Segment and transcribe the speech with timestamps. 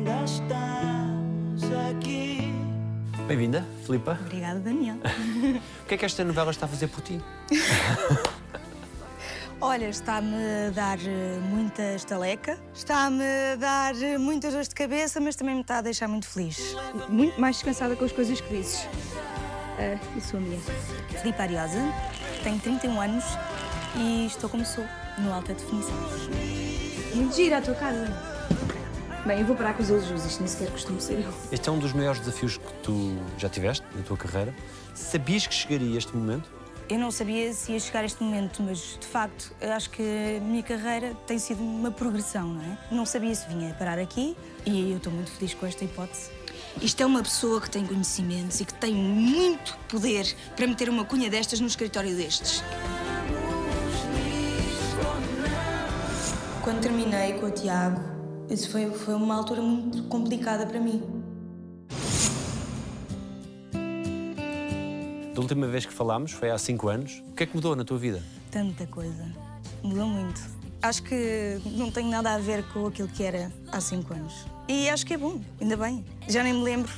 [0.00, 2.52] ainda estamos aqui.
[3.26, 4.18] Bem-vinda, Filipa.
[4.22, 4.96] Obrigada, Daniel.
[4.96, 7.20] O que é que esta novela está a fazer por ti?
[9.60, 10.36] Olha, está-me
[10.68, 15.54] a dar eh, muita estaleca, está-me a dar eh, muitas dores de cabeça, mas também
[15.54, 16.74] me está a deixar muito feliz.
[17.10, 18.88] Muito mais descansada com as coisas que dizes.
[19.78, 20.60] Ah, e sua mulher?
[21.20, 21.92] Filipe Ariosa,
[22.42, 23.24] tenho 31 anos
[23.96, 24.86] e estou como sou,
[25.18, 25.94] no alta definição.
[27.14, 28.29] Muito gira a tua casa.
[29.26, 31.32] Bem, eu vou parar com os elogios, isto nem sequer costumo ser eu.
[31.52, 34.54] Este é um dos maiores desafios que tu já tiveste na tua carreira.
[34.94, 36.50] Sabias que chegaria este momento?
[36.88, 40.02] Eu não sabia se ia chegar a este momento, mas de facto acho que
[40.38, 42.78] a minha carreira tem sido uma progressão, não é?
[42.90, 44.34] Não sabia se vinha parar aqui
[44.64, 46.30] e eu estou muito feliz com esta hipótese.
[46.80, 51.04] Isto é uma pessoa que tem conhecimentos e que tem muito poder para meter uma
[51.04, 52.64] cunha destas no escritório destes.
[56.62, 58.19] Quando terminei com o Tiago,
[58.50, 61.02] isso foi, foi uma altura muito complicada para mim.
[65.34, 67.22] Da última vez que falámos, foi há 5 anos.
[67.30, 68.22] O que é que mudou na tua vida?
[68.50, 69.24] Tanta coisa.
[69.82, 70.40] Mudou muito.
[70.82, 74.46] Acho que não tem nada a ver com aquilo que era há cinco anos.
[74.66, 76.04] E acho que é bom, ainda bem.
[76.26, 76.90] Já nem me lembro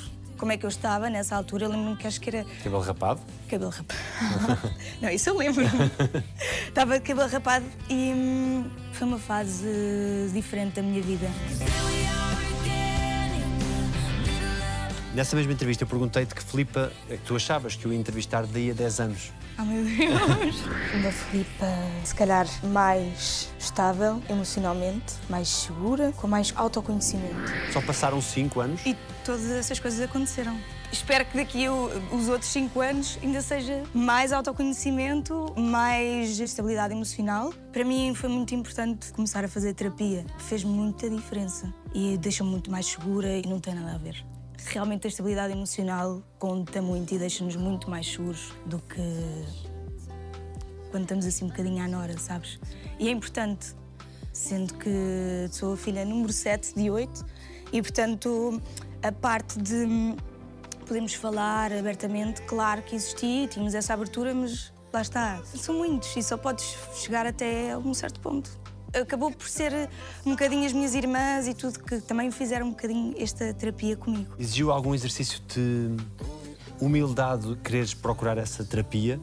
[0.43, 1.69] como é que eu estava nessa altura.
[1.69, 3.21] Lembro-me que acho que era Cabelo rapado?
[3.49, 4.75] cabelo rapado.
[5.01, 5.63] não, isso eu lembro.
[6.67, 9.69] estava de cabelo rapado e hum, foi uma fase
[10.35, 11.29] diferente da minha vida.
[15.15, 18.45] Nessa mesma entrevista, eu perguntei-te que Filipa é que tu achavas que eu ia entrevistar
[18.45, 19.33] daí a 10 anos.
[19.61, 20.57] Oh meu Deus!
[20.95, 21.67] Uma Filipa,
[22.03, 27.53] se calhar, mais estável emocionalmente, mais segura, com mais autoconhecimento.
[27.73, 28.81] Só passaram 5 anos.
[28.85, 30.59] E todas essas coisas aconteceram.
[30.93, 37.53] Espero que daqui a- os outros cinco anos ainda seja mais autoconhecimento, mais estabilidade emocional.
[37.73, 40.25] Para mim foi muito importante começar a fazer terapia.
[40.39, 44.25] Fez muita diferença e deixa-me muito mais segura e não tem nada a ver.
[44.67, 49.03] Realmente a estabilidade emocional conta muito e deixa-nos muito mais seguros do que
[50.91, 52.61] quando estamos assim um bocadinho à nora, sabes?
[52.99, 53.75] E é importante,
[54.33, 54.91] sendo que
[55.51, 57.25] sou a filha número 7 de 8
[57.73, 58.61] e, portanto,
[59.03, 60.17] a parte de hum,
[60.87, 66.23] podermos falar abertamente, claro que existia, tínhamos essa abertura, mas lá está, são muitos e
[66.23, 68.51] só podes chegar até um certo ponto.
[68.95, 69.89] Acabou por ser
[70.27, 74.35] um bocadinho as minhas irmãs e tudo que também fizeram um bocadinho esta terapia comigo.
[74.39, 75.97] Exigiu algum exercício de
[76.79, 79.19] humildade quereres procurar essa terapia?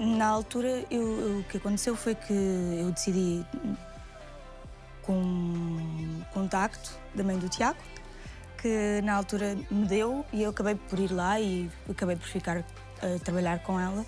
[0.00, 3.46] Na altura, eu- eu- o que aconteceu foi que eu decidi,
[5.02, 7.78] com um contacto da mãe do Tiago,
[8.64, 12.64] que na altura me deu e eu acabei por ir lá e acabei por ficar
[13.02, 14.06] a trabalhar com ela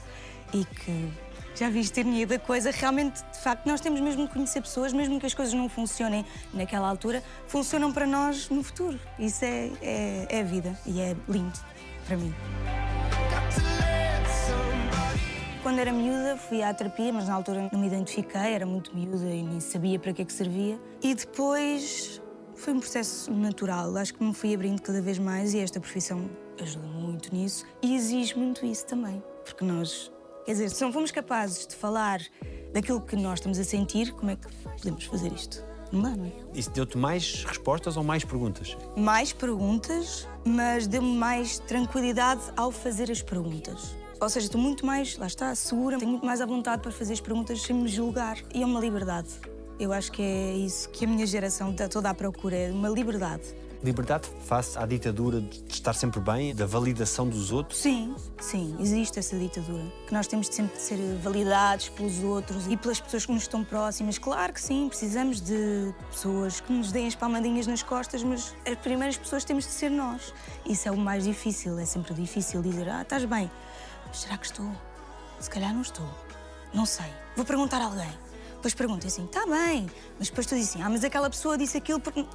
[0.55, 1.13] e que
[1.55, 4.95] já viste a ironia da coisa, realmente, de facto, nós temos mesmo de conhecer pessoas,
[4.95, 6.25] mesmo que as coisas não funcionem
[6.55, 8.99] naquela altura, funcionam para nós no futuro.
[9.19, 11.59] Isso é, é, é a vida e é lindo
[12.07, 12.35] para mim.
[15.63, 19.27] Quando era miúda, fui à terapia, mas na altura não me identifiquei, era muito miúda
[19.27, 20.81] e nem sabia para que é que servia.
[21.03, 22.23] E depois
[22.57, 23.97] foi um processo natural.
[23.97, 26.29] Acho que me fui abrindo cada vez mais e esta profissão
[26.61, 29.23] ajuda muito nisso e exige muito isso também.
[29.45, 30.11] Porque nós,
[30.45, 32.21] quer dizer, se não fomos capazes de falar
[32.73, 35.65] daquilo que nós estamos a sentir, como é que podemos fazer isto?
[35.93, 36.33] Não dá, não é?
[36.53, 38.77] Isso deu-te mais respostas ou mais perguntas?
[38.97, 43.95] mais perguntas, mas deu-me mais tranquilidade ao fazer as perguntas.
[44.21, 47.13] Ou seja, estou muito mais, lá está, segura, tenho muito mais à vontade para fazer
[47.13, 48.39] as perguntas sem me julgar.
[48.53, 49.29] E é uma liberdade.
[49.79, 52.89] Eu acho que é isso que a minha geração está toda à procura, é uma
[52.89, 53.43] liberdade.
[53.85, 57.79] Liberdade face à ditadura de estar sempre bem, da validação dos outros.
[57.79, 59.85] Sim, sim, existe essa ditadura.
[60.07, 63.43] Que nós temos de sempre de ser validados pelos outros e pelas pessoas que nos
[63.43, 64.19] estão próximas.
[64.19, 68.79] Claro que sim, precisamos de pessoas que nos deem as palmadinhas nas costas, mas as
[68.79, 70.33] primeiras pessoas temos de ser nós.
[70.65, 73.51] Isso é o mais difícil, é sempre difícil dizer, ah, estás bem.
[74.07, 74.71] Mas será que estou?
[75.39, 76.09] Se calhar não estou.
[76.73, 77.07] Não sei.
[77.37, 78.26] Vou perguntar a alguém.
[78.67, 79.89] Depois pergunto assim, está bem.
[80.19, 82.27] Mas depois tu dizes assim, ah, mas aquela pessoa disse aquilo porque...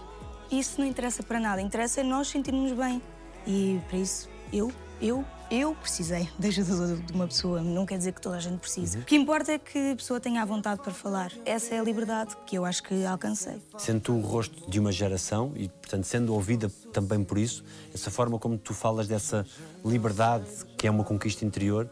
[0.50, 1.62] Isso não interessa para nada.
[1.62, 3.02] Interessa é nós sentirmos bem.
[3.46, 7.62] E para isso, eu, eu, eu precisei da ajuda de uma pessoa.
[7.62, 9.00] Não quer dizer que toda a gente precise.
[9.00, 11.34] O que importa é que a pessoa tenha a vontade para falar.
[11.46, 13.62] Essa é a liberdade que eu acho que alcancei.
[13.78, 17.62] Sendo tu o rosto de uma geração e, portanto, sendo ouvida também por isso,
[17.94, 19.46] essa forma como tu falas dessa
[19.84, 20.46] liberdade
[20.78, 21.90] que é uma conquista interior,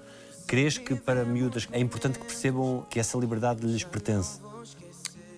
[0.49, 4.41] crees que para miúdas é importante que percebam que essa liberdade lhes pertence?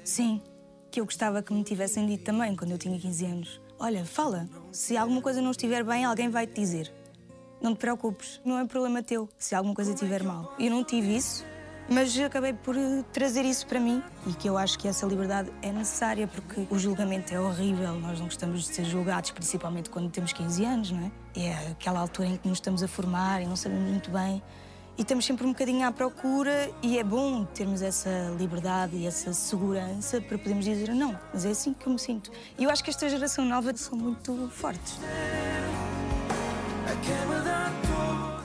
[0.06, 0.42] Sim,
[0.90, 3.62] que eu gostava que me tivessem dito também quando eu tinha 15 anos.
[3.78, 4.48] Olha, fala.
[4.72, 6.90] Se alguma coisa não estiver bem, alguém vai te dizer.
[7.62, 10.56] Não te preocupes, não é problema teu se alguma coisa estiver mal.
[10.58, 11.46] Eu não tive isso
[11.90, 15.52] Mas acabei por eh, trazer isso para mim e que eu acho que essa liberdade
[15.62, 18.00] é necessária porque o julgamento é horrível.
[18.00, 21.12] Nós não gostamos de ser julgados, principalmente quando temos 15 anos, não é?
[21.36, 24.42] É aquela altura em que nos estamos a formar e não sabemos muito bem.
[25.02, 29.34] E estamos sempre um bocadinho à procura e é bom termos essa liberdade e essa
[29.34, 32.30] segurança para podermos dizer não, mas é assim que eu me sinto.
[32.56, 35.00] E eu acho que esta geração nova são muito fortes.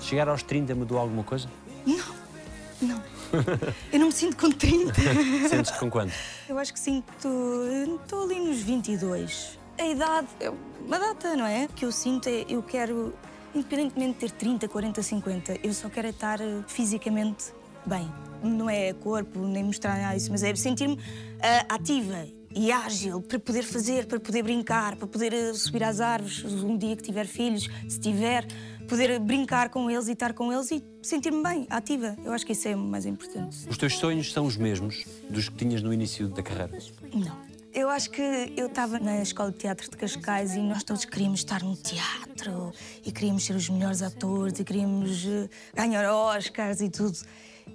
[0.01, 1.47] Chegar aos 30 mudou alguma coisa?
[1.85, 2.15] Não,
[2.81, 3.03] não.
[3.93, 4.95] Eu não me sinto com 30.
[5.51, 6.15] Sentes-te com quanto?
[6.49, 7.29] Eu acho que sinto.
[8.03, 9.59] Estou ali nos 22.
[9.79, 10.51] A idade é
[10.81, 11.67] uma data, não é?
[11.67, 12.47] O que eu sinto é.
[12.49, 13.13] Eu quero,
[13.57, 17.47] independentemente de ter 30, 40, 50, eu só quero é estar eh, fisicamente
[17.87, 18.09] bem.
[18.43, 20.99] Não é corpo, nem mostrar nada disso, mas é sentir-me
[21.41, 26.01] ah, ativa e ágil para poder fazer, para poder brincar, para poder eh, subir às
[26.01, 28.47] árvores um dia que tiver filhos, se tiver,
[28.87, 32.15] poder brincar com eles e estar com eles e sentir-me bem, ativa.
[32.25, 33.69] Eu acho que isso é o mais importante.
[33.69, 36.79] Os teus sonhos são os mesmos dos que tinhas no início da carreira?
[37.13, 37.56] Não.
[37.77, 38.23] Eu acho que
[38.57, 42.73] eu estava na Escola de Teatro de Cascais e nós todos queríamos estar no teatro
[43.05, 47.19] e queríamos ser os melhores atores e queríamos eh, ganhar Oscars e tudo.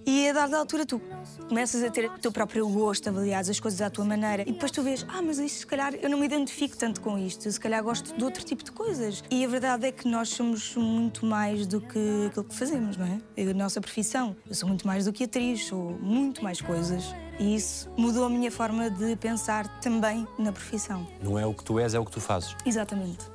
[0.05, 0.99] E a dada altura tu
[1.47, 4.71] começas a ter o teu próprio gosto, avaliares as coisas à tua maneira e depois
[4.71, 7.59] tu vês, ah, mas isso se calhar eu não me identifico tanto com isto, se
[7.59, 9.23] calhar gosto de outro tipo de coisas.
[9.29, 13.05] E a verdade é que nós somos muito mais do que aquilo que fazemos, não
[13.05, 13.41] é?
[13.41, 14.35] A nossa profissão.
[14.47, 17.13] Eu sou muito mais do que atriz, sou muito mais coisas.
[17.39, 21.07] E isso mudou a minha forma de pensar também na profissão.
[21.21, 22.55] Não é o que tu és, é o que tu fazes.
[22.65, 23.25] Exatamente.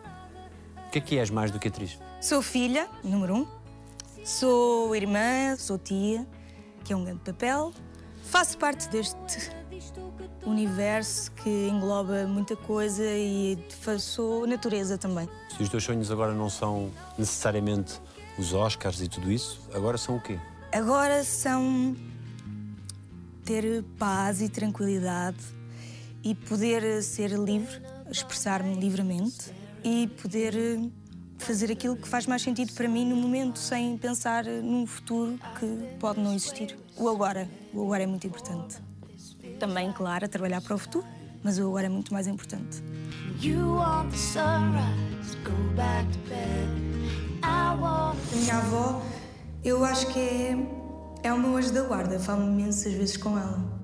[0.86, 1.98] O que é que és mais do que atriz?
[2.20, 3.46] Sou filha, número um.
[4.24, 6.26] Sou irmã, sou tia,
[6.86, 7.72] que é um grande papel.
[8.22, 9.50] Faço parte deste
[10.44, 13.58] universo que engloba muita coisa e
[13.98, 15.28] sou natureza também.
[15.56, 18.00] Se os teus sonhos agora não são necessariamente
[18.38, 20.38] os Oscars e tudo isso, agora são o quê?
[20.72, 21.96] Agora são
[23.44, 25.38] ter paz e tranquilidade
[26.22, 27.80] e poder ser livre,
[28.10, 30.54] expressar-me livremente e poder
[31.38, 35.66] fazer aquilo que faz mais sentido para mim no momento, sem pensar num futuro que
[35.98, 36.76] pode não existir.
[36.96, 37.48] O agora.
[37.72, 38.78] O agora é muito importante.
[39.58, 41.06] Também, claro, trabalhar para o futuro,
[41.42, 42.82] mas o agora é muito mais importante.
[48.32, 49.02] A minha avó,
[49.62, 50.56] eu acho que é,
[51.22, 52.18] é o meu anjo da guarda.
[52.18, 53.75] Falo imensas vezes com ela.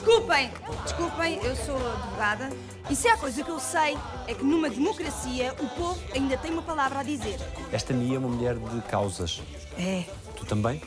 [0.00, 0.50] Desculpem!
[0.82, 2.48] Desculpem, eu sou advogada.
[2.88, 6.50] E se há coisa que eu sei é que numa democracia o povo ainda tem
[6.50, 7.38] uma palavra a dizer.
[7.70, 9.42] Esta Mia é uma mulher de causas.
[9.78, 10.04] É,
[10.36, 10.80] Tu também?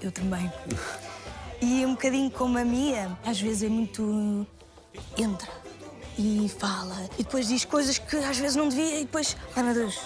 [0.00, 0.50] eu também.
[1.60, 4.46] E um bocadinho como a Mia, às vezes é muito.
[5.18, 5.48] entra
[6.16, 9.36] e fala e depois diz coisas que às vezes não devia e depois.
[9.54, 10.00] Ai meu Deus!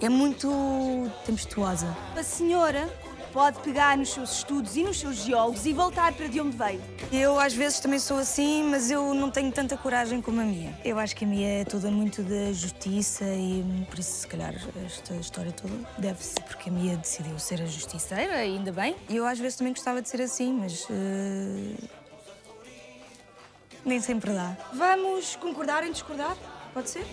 [0.00, 1.94] É muito tempestuosa.
[2.16, 2.88] A senhora
[3.32, 6.80] pode pegar nos seus estudos e nos seus geólogos e voltar para de onde veio.
[7.12, 10.74] Eu às vezes também sou assim, mas eu não tenho tanta coragem como a Mia.
[10.84, 14.54] Eu acho que a Mia é toda muito da justiça e por isso, se calhar,
[14.84, 18.96] esta história toda deve-se porque a Mia decidiu ser a justiceira, ainda bem.
[19.08, 20.86] E eu às vezes também gostava de ser assim, mas.
[20.90, 21.74] eh,
[23.84, 24.56] nem sempre dá.
[24.72, 26.36] Vamos concordar em discordar?
[26.74, 27.06] Pode ser?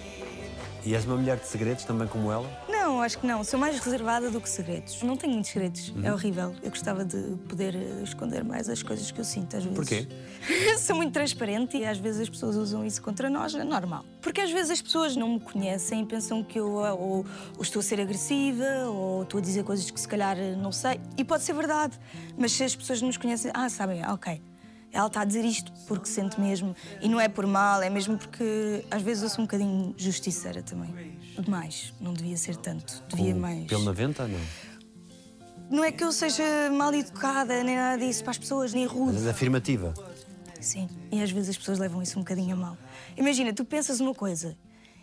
[0.85, 2.49] E és uma mulher de segredos também como ela?
[2.69, 3.43] Não, acho que não.
[3.43, 5.01] Sou mais reservada do que segredos.
[5.03, 5.93] Não tenho muitos segredos.
[6.01, 6.55] É horrível.
[6.63, 9.75] Eu gostava de poder eh, esconder mais as coisas que eu sinto às vezes.
[9.77, 10.07] Porquê?
[10.79, 13.53] Sou muito transparente e às vezes as pessoas usam isso contra nós.
[13.55, 14.05] É normal.
[14.21, 17.25] Porque às vezes as pessoas não me conhecem e pensam que eu ah, ou,
[17.57, 20.71] ou estou a ser agressiva ou estou a dizer coisas que se calhar eh, não
[20.71, 21.01] sei.
[21.17, 21.99] E pode ser verdade.
[22.37, 24.41] Mas se as pessoas não nos conhecem, ah, sabem, ok.
[24.91, 26.75] Ela está a dizer isto porque sente mesmo.
[27.01, 30.63] E não é por mal, é mesmo porque às vezes eu sou um bocadinho justiceira
[30.63, 31.17] também.
[31.37, 31.93] Demais.
[31.99, 33.03] Não devia ser tanto.
[33.09, 33.65] Devia Com mais.
[33.65, 34.39] Pelo na venta, não?
[35.69, 39.13] Não é que eu seja mal educada, nem nada disso para as pessoas, nem rude.
[39.13, 39.93] Mas és afirmativa.
[40.61, 42.77] Sim, e às vezes as pessoas levam isso um bocadinho a mal.
[43.15, 44.57] Imagina, tu pensas uma coisa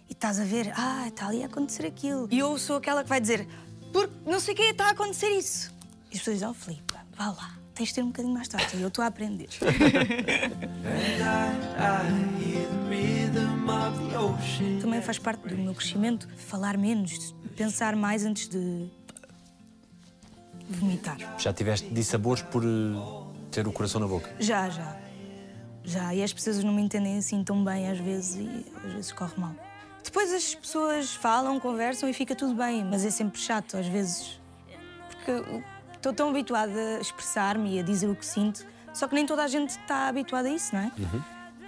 [0.09, 2.29] e estás a ver, ah, está ali a acontecer aquilo.
[2.31, 3.47] E eu sou aquela que vai dizer,
[3.93, 5.73] porque não sei o que está a acontecer isso.
[6.11, 8.77] E as pessoas dizem, oh, Filipe, vá lá, tens de ter um bocadinho mais tarde.
[8.77, 9.49] E eu estou a aprender.
[14.81, 18.89] Também faz parte do meu crescimento falar menos, pensar mais antes de
[20.69, 21.19] vomitar.
[21.39, 22.69] Já tiveste dissabores por eh,
[23.51, 24.35] ter o coração na boca?
[24.39, 24.97] Já, já.
[25.83, 26.15] Já.
[26.15, 29.35] E as pessoas não me entendem assim tão bem às vezes e às vezes corre
[29.37, 29.55] mal.
[30.03, 34.41] Depois as pessoas falam, conversam e fica tudo bem, mas é sempre chato às vezes.
[35.09, 35.63] Porque
[36.05, 39.43] estou tão habituada a expressar-me e a dizer o que sinto, só que nem toda
[39.43, 40.93] a gente está habituada a isso, não é?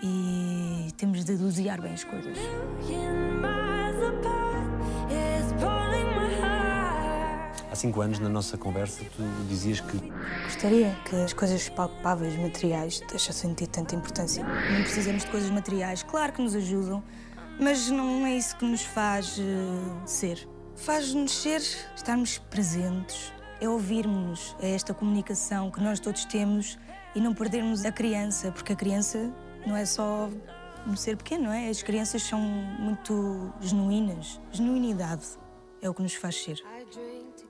[0.03, 2.37] E temos de dosear bem as coisas.
[7.75, 9.99] cinco anos, na nossa conversa, tu dizias que
[10.45, 14.43] Gostaria que as coisas palpáveis, materiais, deixassem de ter tanta importância.
[14.43, 17.05] Não precisamos de coisas materiais, claro que nos ajudam,
[17.61, 20.49] mas não é isso que nos faz eh, ser.
[20.75, 21.61] Faz-nos ser,
[21.95, 26.79] estarmos presentes, é ouvirmos, esta comunicação que nós todos temos
[27.15, 29.33] e não perdermos a criança, porque a criança
[29.67, 30.29] não é só
[30.87, 31.69] um ser pequeno, não é?
[31.69, 34.41] As crianças são muito genuínas.
[34.53, 35.27] Genuinidade
[35.81, 36.63] é o que nos faz ser.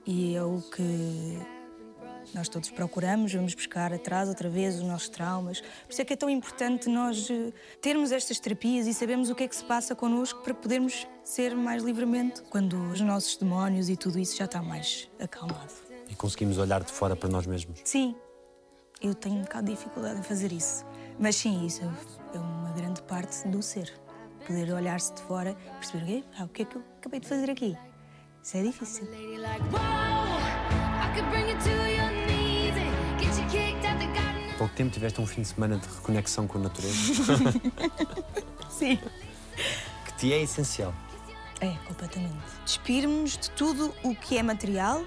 [0.05, 1.39] E é o que
[2.33, 5.61] nós todos procuramos, vamos buscar atrás outra vez os nossos traumas.
[5.61, 9.35] Por isso é que é tão importante nós eh, termos estas terapias e sabermos o
[9.35, 13.89] que é que se passa connosco para podermos ser mais livremente quando os nossos demónios
[13.89, 15.86] e tudo isso já está mais acalmado.
[16.09, 17.79] E conseguimos olhar de fora para nós mesmos.
[17.83, 18.15] Sim,
[19.01, 20.85] eu tenho um bocado de dificuldade em fazer isso.
[21.19, 21.81] Mas sim, isso
[22.33, 23.91] é uma grande parte do ser.
[24.45, 27.27] Poder olhar-se de fora e perceber "Ei, ah, o que é que eu acabei de
[27.27, 27.77] fazer aqui.
[28.43, 29.07] Isso é difícil.
[34.53, 36.95] Há pouco tempo tiveste um fim de semana de reconexão com a natureza,
[38.69, 38.97] Sim.
[40.05, 40.93] que te é essencial.
[41.59, 42.35] É, completamente.
[42.65, 45.03] Despirmos de tudo o que é material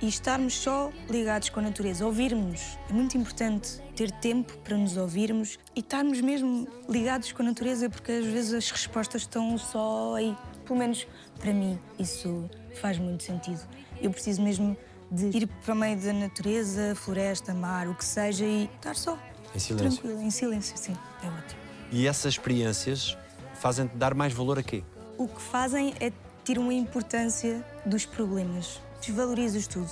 [0.00, 2.78] e estarmos só ligados com a natureza, ouvirmos.
[2.88, 7.88] É muito importante ter tempo para nos ouvirmos e estarmos mesmo ligados com a natureza,
[7.88, 10.36] porque às vezes as respostas estão só aí.
[10.64, 11.06] Pelo menos
[11.38, 12.48] para mim, isso
[12.80, 13.60] faz muito sentido.
[14.00, 14.76] Eu preciso mesmo
[15.10, 19.18] de ir para o meio da natureza, floresta, mar, o que seja, e estar só.
[19.54, 20.00] Em silêncio.
[20.00, 20.96] Tranquilo, em silêncio, sim.
[21.22, 21.60] É ótimo.
[21.92, 23.16] E essas experiências
[23.54, 24.82] fazem-te dar mais valor a quê?
[25.18, 26.12] o que fazem é
[26.44, 28.80] tirar uma importância dos problemas.
[29.06, 29.90] Desvalorizas tudo.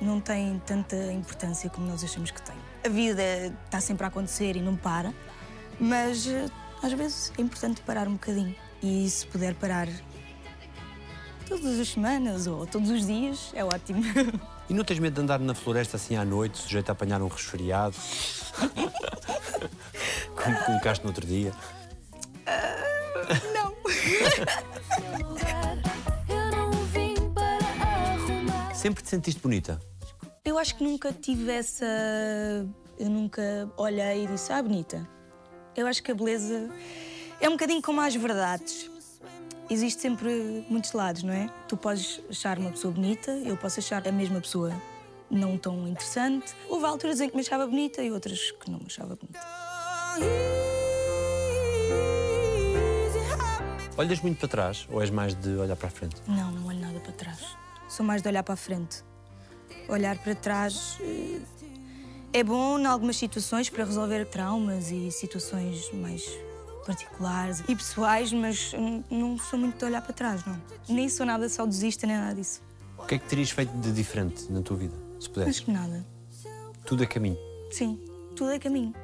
[0.00, 2.56] Não tem tanta importância como nós achamos que tem.
[2.84, 3.22] A vida
[3.64, 5.14] está sempre a acontecer e não para,
[5.78, 6.46] mas eh,
[6.82, 8.54] às vezes é importante parar um bocadinho.
[8.82, 9.88] E se puder parar
[11.46, 14.02] todas as semanas ou todos os dias, é ótimo.
[14.70, 17.26] E não tens medo de andar na floresta assim à noite, sujeito a apanhar um
[17.26, 17.96] resfriado?
[20.34, 21.52] Como colocaste no outro dia?
[22.46, 23.76] Eu
[28.82, 29.80] Sempre te sentiste bonita?
[30.44, 31.86] Eu acho que nunca tive essa.
[32.98, 35.08] Eu nunca olhei e disse, ah, bonita.
[35.76, 36.68] Eu acho que a beleza
[37.40, 38.90] é um bocadinho como as verdades.
[39.70, 41.48] Existe sempre muitos lados, não é?
[41.68, 44.74] Tu podes achar uma pessoa bonita, eu posso achar a mesma pessoa
[45.30, 46.52] não tão interessante.
[46.68, 49.38] Houve alturas em que me achava bonita e outras que não me achava bonita.
[53.96, 56.16] Olhas muito para trás ou és mais de olhar para a frente?
[56.26, 57.61] Não, não olho nada para trás.
[57.92, 59.04] Sou mais de olhar para a frente.
[59.86, 61.42] Olhar para trás eh,
[62.32, 66.24] é bom em algumas situações para resolver traumas e situações mais
[66.86, 68.72] particulares e pessoais, mas
[69.10, 70.58] não sou muito de olhar para trás, não.
[70.88, 72.62] Nem sou nada saudosista, nem nada disso.
[72.96, 75.56] O que é que terias feito de diferente na tua vida, se pudesses?
[75.56, 76.02] Acho que nada.
[76.86, 77.36] Tudo é caminho.
[77.70, 78.00] Sim,
[78.34, 78.94] tudo é caminho.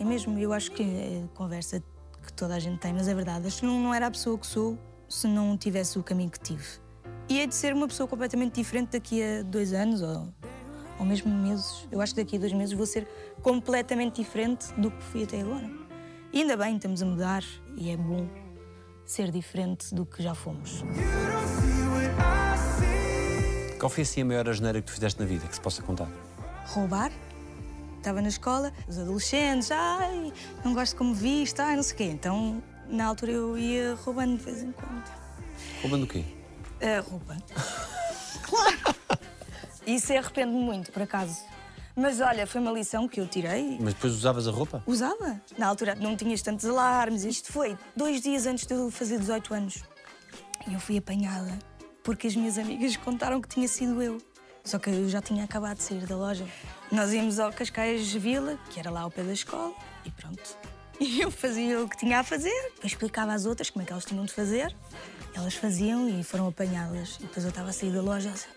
[0.00, 1.80] É mesmo, eu acho que é conversa
[2.26, 3.46] que toda a gente tem, mas é verdade.
[3.46, 4.76] Acho que não, não era a pessoa que sou
[5.08, 6.81] se não tivesse o caminho que tive.
[7.32, 10.28] E é de ser uma pessoa completamente diferente daqui a dois anos ou,
[10.98, 11.88] ou mesmo meses.
[11.90, 13.08] Eu acho que daqui a dois meses vou ser
[13.40, 15.66] completamente diferente do que fui até agora.
[16.30, 17.42] E ainda bem, estamos a mudar
[17.74, 18.28] e é bom
[19.06, 20.84] ser diferente do que já fomos.
[23.80, 26.10] Qual foi assim a maior asneira que tu fizeste na vida, que se possa contar?
[26.66, 27.10] roubar.
[27.96, 32.04] Estava na escola, os adolescentes, ai, não gosto como viste, ai, não sei o quê.
[32.04, 35.10] Então, na altura, eu ia roubando de vez em quando.
[35.80, 36.41] Roubando o quê?
[36.82, 37.36] A roupa.
[38.42, 38.96] claro!
[39.86, 41.38] Isso arrependo-me muito, por acaso.
[41.94, 43.76] Mas olha, foi uma lição que eu tirei.
[43.80, 44.82] Mas depois usavas a roupa?
[44.86, 45.40] Usava.
[45.58, 47.24] Na altura não tinhas tantos alarmes.
[47.24, 49.84] Isto foi dois dias antes de eu fazer 18 anos.
[50.66, 51.58] E eu fui apanhada
[52.02, 54.18] porque as minhas amigas contaram que tinha sido eu.
[54.64, 56.46] Só que eu já tinha acabado de sair da loja.
[56.90, 59.74] Nós íamos ao Cascais Vila, que era lá ao pé da escola,
[60.04, 60.42] e pronto.
[61.00, 63.92] E eu fazia o que tinha a fazer, depois explicava às outras como é que
[63.92, 64.72] elas tinham de fazer.
[65.34, 67.16] Elas faziam e foram apanhadas.
[67.18, 68.48] E depois eu estava a sair da loja assim,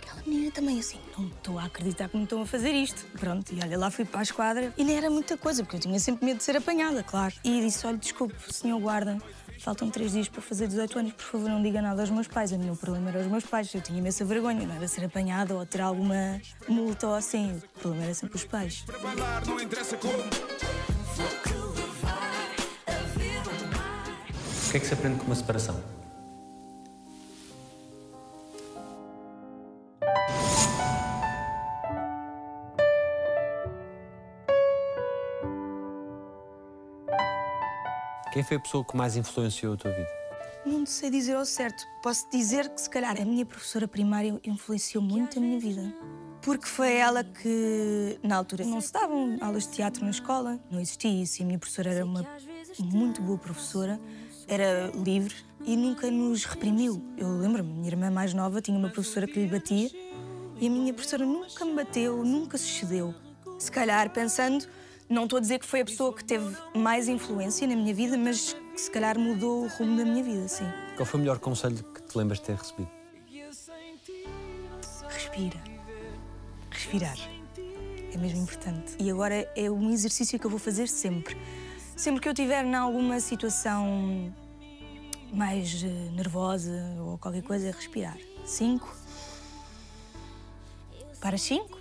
[0.00, 3.04] aquela menina também assim, não estou a acreditar que me estão a fazer isto.
[3.18, 5.80] Pronto, e olha, lá fui para a esquadra e nem era muita coisa, porque eu
[5.80, 7.34] tinha sempre medo de ser apanhada, claro.
[7.44, 9.18] E disse, olha, desculpe, senhor guarda,
[9.60, 12.52] faltam três dias para fazer 18 anos, por favor não diga nada aos meus pais.
[12.52, 15.54] O meu problema era os meus pais, eu tinha imensa vergonha, não era ser apanhada
[15.54, 17.60] ou ter alguma multa ou assim.
[17.76, 18.84] O problema era sempre os pais.
[24.66, 25.97] O que é que se aprende com uma separação?
[38.32, 40.08] Quem foi a pessoa que mais influenciou a tua vida?
[40.64, 41.82] Não sei dizer ao certo.
[42.02, 45.92] Posso dizer que, se calhar, a minha professora primária influenciou muito a minha vida.
[46.42, 50.80] Porque foi ela que, na altura, não se davam aulas de teatro na escola, não
[50.80, 51.40] existia isso.
[51.40, 52.24] E a minha professora era uma
[52.78, 53.98] muito boa professora,
[54.46, 55.34] era livre
[55.64, 57.02] e nunca nos reprimiu.
[57.16, 59.90] Eu lembro-me, minha irmã mais nova tinha uma professora que lhe batia
[60.60, 63.14] e a minha professora nunca me bateu, nunca se cedeu.
[63.58, 64.66] Se calhar, pensando,
[65.08, 68.16] não estou a dizer que foi a pessoa que teve mais influência na minha vida,
[68.16, 70.66] mas que se calhar mudou o rumo da minha vida, sim.
[70.96, 72.90] Qual foi o melhor conselho que te lembras de ter recebido?
[75.08, 75.62] Respira.
[76.70, 77.16] Respirar.
[78.12, 78.96] É mesmo importante.
[78.98, 81.36] E agora é um exercício que eu vou fazer sempre.
[81.96, 84.32] Sempre que eu estiver em alguma situação
[85.32, 88.16] mais eh, nervosa ou qualquer coisa, é respirar.
[88.44, 88.94] Cinco.
[91.20, 91.78] Para cinco.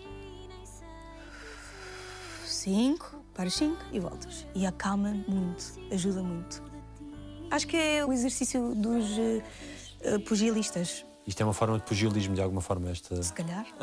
[2.46, 3.18] Cinco.
[3.34, 4.48] Para cinco e voltas.
[4.56, 6.64] E acalma muito, ajuda muito.
[7.52, 9.06] Acho que é o exercício dos
[10.02, 13.22] eh, pugilistas, Isto é uma forma de pugilismo, de alguma forma, esta...
[13.22, 13.66] se calhar.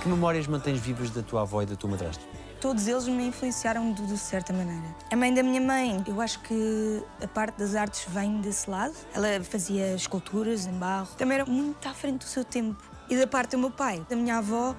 [0.00, 2.24] Que memórias mantens vivas da tua avó e da tua madrasta?
[2.60, 4.82] Todos eles me influenciaram de, de certa maneira.
[5.12, 8.94] A mãe da minha mãe, eu acho que a parte das artes vem desse lado.
[9.14, 11.08] Ela fazia esculturas em barro.
[11.16, 12.82] Também era muito à frente do seu tempo.
[13.08, 14.74] E da parte do meu pai, da minha avó,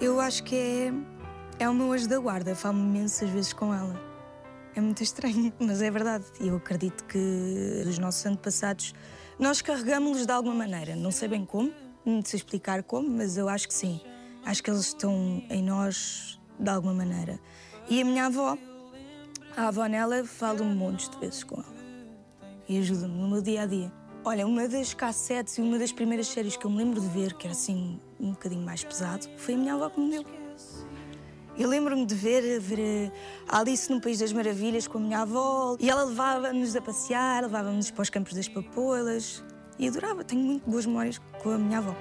[0.00, 2.52] eu acho que é, é o meu anjo da guarda.
[2.56, 3.94] Falo imensas vezes com ela.
[4.74, 6.24] É muito estranho, mas é verdade.
[6.40, 8.92] E eu acredito que os nossos antepassados,
[9.38, 10.96] nós carregamos-los de alguma maneira.
[10.96, 11.72] Não sei bem como,
[12.04, 14.00] não sei explicar como, mas eu acho que sim.
[14.44, 17.38] Acho que eles estão em nós de alguma maneira.
[17.88, 18.56] E a minha avó,
[19.56, 21.74] a avó nela, falo um monte de vezes com ela.
[22.68, 23.92] E ajuda-me no meu dia a dia.
[24.24, 27.34] Olha, uma das cassetes e uma das primeiras séries que eu me lembro de ver,
[27.34, 30.24] que era assim um bocadinho mais pesado, foi a minha avó que me deu.
[31.56, 33.12] Eu lembro-me de ver, ver
[33.48, 37.42] a Alice no País das Maravilhas com a minha avó e ela levava-nos a passear,
[37.42, 39.44] levava-nos para os campos das papoilas
[39.78, 40.24] e adorava.
[40.24, 41.94] Tenho muito boas memórias com a minha avó.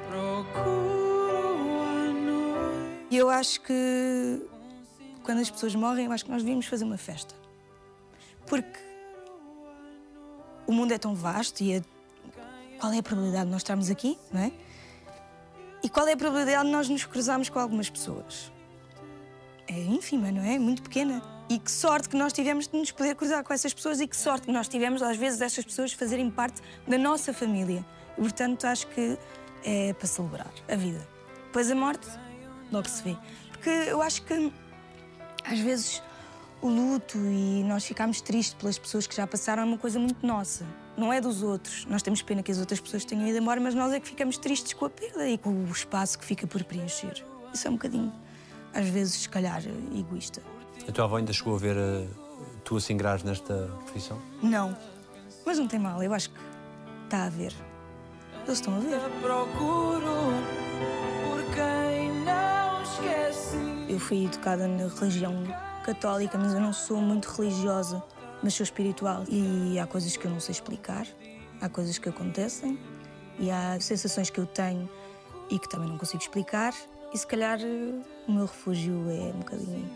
[3.13, 4.41] E eu acho que
[5.21, 7.35] quando as pessoas morrem, eu acho que nós devíamos fazer uma festa.
[8.47, 8.79] Porque
[10.65, 11.83] o mundo é tão vasto e é-
[12.79, 14.51] qual é a probabilidade de nós estarmos aqui, não é?
[15.83, 18.51] E qual é a probabilidade de nós nos cruzarmos com algumas pessoas?
[19.67, 20.57] É ínfima, não é?
[20.57, 21.21] Muito pequena.
[21.47, 24.17] E que sorte que nós tivemos de nos poder cruzar com essas pessoas e que
[24.17, 27.85] sorte que nós tivemos, às vezes, essas pessoas fazerem parte da nossa família.
[28.17, 29.19] E, portanto, acho que
[29.63, 31.07] é para celebrar a vida.
[31.45, 32.07] Depois a morte,
[32.73, 33.17] logo se vê.
[33.51, 34.51] Porque eu acho que,
[35.45, 36.01] às vezes,
[36.61, 40.25] o luto e nós ficarmos tristes pelas pessoas que já passaram é uma coisa muito
[40.25, 40.65] nossa.
[40.97, 41.85] Não é dos outros.
[41.85, 44.37] Nós temos pena que as outras pessoas tenham ido embora, mas nós é que ficamos
[44.37, 47.23] tristes com a perda e com o espaço que fica por preencher.
[47.53, 48.13] Isso é um bocadinho,
[48.73, 49.61] às vezes, se calhar,
[49.93, 50.41] egoísta.
[50.87, 52.07] A tua avó ainda chegou a ver uh,
[52.63, 54.19] tu assim graves nesta profissão?
[54.41, 54.75] Não.
[55.45, 56.39] Mas não tem mal, eu acho que
[57.05, 57.53] está a ver.
[58.45, 58.99] Eles estão a ver.
[59.21, 60.13] Procuro
[63.93, 65.43] Eu fui educada na religião
[65.85, 68.01] católica, mas eu não sou muito religiosa,
[68.41, 69.23] mas sou espiritual.
[69.29, 71.05] E há coisas que eu não sei explicar,
[71.61, 72.79] há coisas que acontecem
[73.37, 74.89] e há sensações que eu tenho
[75.47, 76.73] e que também não consigo explicar.
[77.13, 79.91] E se calhar eh, o meu refúgio é um bocadinho.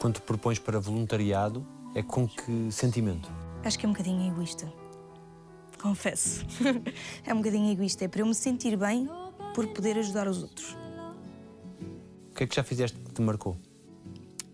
[0.00, 3.30] Quando te propões para voluntariado, é com que sentimento?
[3.62, 4.83] Acho que é um bocadinho egoísta.
[5.84, 6.46] Confesso.
[7.26, 8.06] é um bocadinho egoísta.
[8.06, 9.06] É para eu me sentir bem
[9.54, 10.74] por poder ajudar os outros.
[12.30, 13.58] O que é que já fizeste que te marcou?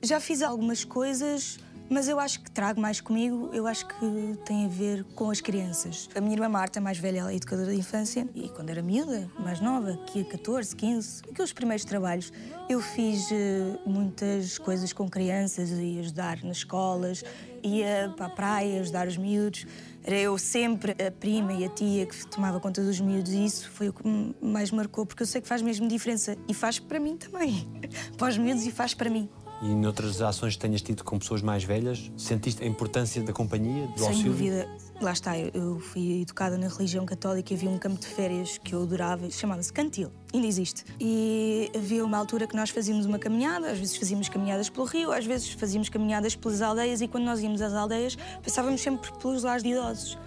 [0.02, 4.64] Já fiz algumas coisas, mas eu acho que trago mais comigo, eu acho que tem
[4.66, 6.08] a ver com as crianças.
[6.16, 9.30] A minha irmã Marta, mais velha, ela é educadora de infância, e quando era miúda,
[9.38, 12.32] mais nova, que 14, 15, aqueles primeiros trabalhos,
[12.68, 17.22] eu fiz eh, muitas coisas com crianças, ia ajudar nas escolas,
[17.62, 19.64] ia para a praia, ajudar os miúdos.
[20.02, 23.70] Era eu sempre a prima e a tia que tomava conta dos miúdos e isso
[23.70, 26.78] foi o que me mais marcou, porque eu sei que faz mesmo diferença e faz
[26.78, 27.68] para mim também.
[28.16, 29.28] para os miúdos e faz para mim.
[29.62, 33.86] E noutras ações que tenhas tido com pessoas mais velhas, sentiste a importância da companhia,
[33.88, 34.32] do Sem auxílio?
[34.32, 34.68] dúvida.
[35.00, 38.74] Lá está, eu- fui educada na religião católica e havia um campo de férias que
[38.74, 40.84] eu adorava, chamava-se Cantil, ainda existe.
[41.00, 45.10] E havia uma altura que nós fazíamos uma caminhada, às vezes fazíamos caminhadas pelo rio,
[45.10, 49.42] às vezes fazíamos caminhadas pelas aldeias e quando nós íamos às aldeias passávamos sempre pelos
[49.42, 50.18] lares de idosos.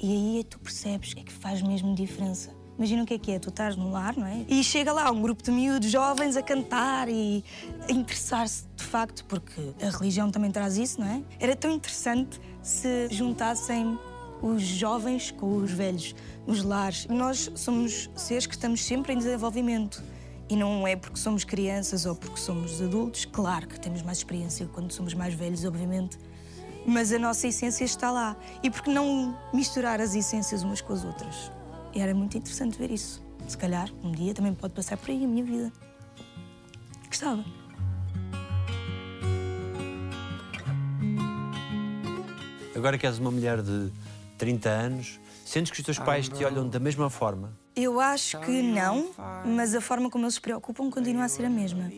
[0.00, 2.50] E aí tu percebes que é que faz mesmo diferença.
[2.78, 4.44] Imagina o que é que é, tu estás no lar, não é?
[4.48, 7.44] E chega lá um grupo de miúdos jovens a cantar e
[7.86, 11.22] a interessar-se de facto, porque a religião também traz isso, não é?
[11.38, 13.98] Era tão interessante se juntassem
[14.40, 16.14] os jovens com os velhos
[16.46, 17.06] nos lares.
[17.06, 20.02] Nós somos seres que estamos sempre em desenvolvimento
[20.52, 24.68] E não é porque somos crianças ou porque somos adultos, claro que temos mais experiência
[24.70, 26.18] quando somos mais velhos, obviamente,
[26.86, 28.36] mas a nossa essência está lá.
[28.62, 31.50] E por que não misturar as essências umas com as outras?
[31.94, 33.22] E era muito interessante ver isso.
[33.48, 35.72] Se calhar, um dia também pode passar por aí a minha vida.
[37.06, 37.61] Gostava.
[42.82, 43.92] Agora que és uma mulher de
[44.36, 47.56] 30 anos, sentes que os teus pais te olham da mesma forma?
[47.76, 49.10] Eu acho que não,
[49.46, 51.92] mas a forma como eles se preocupam continua a ser a mesma.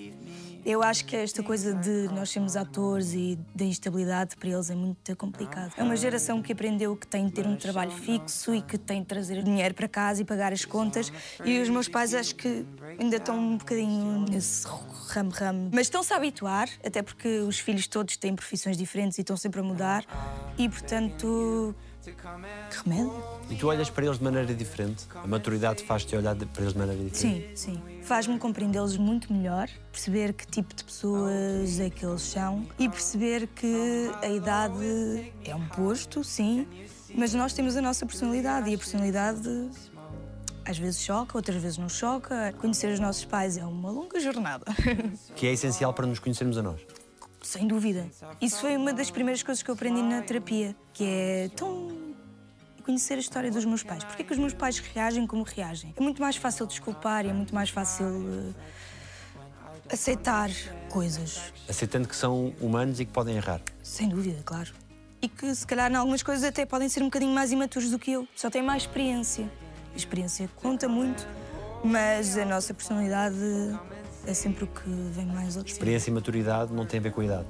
[0.65, 4.75] Eu acho que esta coisa de nós sermos atores e da instabilidade para eles é
[4.75, 5.75] muito complicado.
[5.77, 9.03] É uma geração que aprendeu que tem de ter um trabalho fixo e que tem
[9.03, 11.13] de trazer dinheiro para casa e pagar as contas.
[11.45, 12.65] E os meus pais acho que
[12.99, 14.67] ainda estão um bocadinho nesse
[15.09, 15.71] ramo-ramo.
[15.71, 19.61] Mas estão-se a habituar, até porque os filhos todos têm profissões diferentes e estão sempre
[19.61, 20.03] a mudar.
[20.57, 21.75] E, portanto,
[22.13, 23.25] que remédio?
[23.51, 25.07] E tu olhas para eles de maneira diferente?
[25.15, 27.59] A maturidade faz-te olhar para eles de maneira diferente?
[27.59, 28.03] Sim, sim.
[28.03, 33.47] Faz-me compreendê-los muito melhor, perceber que tipo de pessoas é que eles são e perceber
[33.49, 36.67] que a idade é um posto, sim,
[37.15, 39.71] mas nós temos a nossa personalidade e a personalidade
[40.65, 42.55] às vezes choca, outras vezes não choca.
[42.59, 44.65] Conhecer os nossos pais é uma longa jornada.
[45.37, 46.81] Que é essencial para nos conhecermos a nós.
[47.45, 48.09] Sem dúvida.
[48.41, 52.15] Isso foi uma das primeiras coisas que eu aprendi na terapia, que é tão
[52.83, 54.03] conhecer a história dos meus pais.
[54.03, 55.95] Porquê que os meus pais reagem como reagem?
[55.97, 60.51] É muito mais fácil desculpar e é muito mais fácil eh, aceitar
[60.91, 61.53] coisas.
[61.69, 63.61] Aceitando que são humanos e que podem errar.
[63.83, 64.73] Sem dúvida, claro.
[65.21, 67.99] E que se calhar em algumas coisas até podem ser um bocadinho mais imaturos do
[67.99, 68.29] que eu.
[68.35, 69.51] Só têm mais experiência.
[69.93, 71.27] A experiência conta muito,
[71.83, 73.37] mas a nossa personalidade
[74.27, 75.65] é sempre o que vem mais ao.
[75.65, 77.47] Experiência e maturidade não tem a ver com a idade.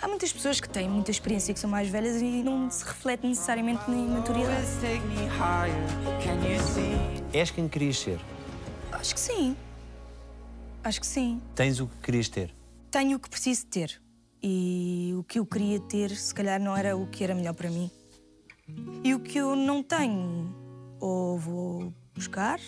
[0.00, 2.84] Há muitas pessoas que têm muita experiência e que são mais velhas e não se
[2.84, 4.66] reflete necessariamente na maturidade.
[4.80, 5.74] Take me higher.
[6.22, 7.38] Can you see?
[7.38, 8.20] És quem querias ser.
[8.92, 9.56] Acho que sim.
[10.84, 11.40] Acho que sim.
[11.54, 12.54] Tens o que querias ter.
[12.90, 14.00] Tenho o que preciso ter.
[14.42, 17.70] E o que eu queria ter, se calhar, não era o que era melhor para
[17.70, 17.90] mim.
[19.02, 20.54] E o que eu não tenho,
[21.00, 22.60] ou vou buscar,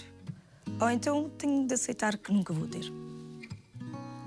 [0.81, 2.92] ou então tenho de aceitar que nunca vou ter.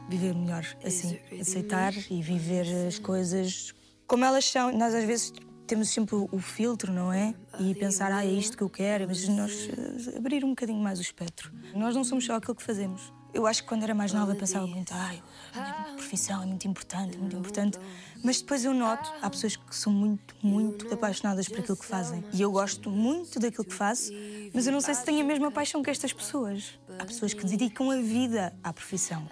[0.10, 1.18] Viver melhor assim.
[1.40, 3.74] Aceitar e viver as coisas
[4.08, 4.78] como elas são.
[4.78, 5.34] Nós, às vezes,
[5.66, 7.34] temos sempre o filtro, não é?
[7.58, 11.00] E pensar, ah, é isto que eu quero, mas nós eh, abrir um bocadinho mais
[11.00, 11.50] o espectro.
[11.74, 13.14] Nós não somos só aquilo que fazemos.
[13.34, 15.24] Eu acho que quando era mais nova pensava muito, ai,
[15.56, 17.80] a minha profissão é muito importante, é muito importante.
[18.24, 22.24] Mas depois eu noto, há pessoas que são muito, muito apaixonadas por aquilo que fazem.
[22.34, 24.12] E eu gosto muito daquilo que faço,
[24.54, 26.80] mas eu não sei se tenho a mesma paixão que estas pessoas.
[27.00, 29.28] Há pessoas que dedicam a vida à profissão.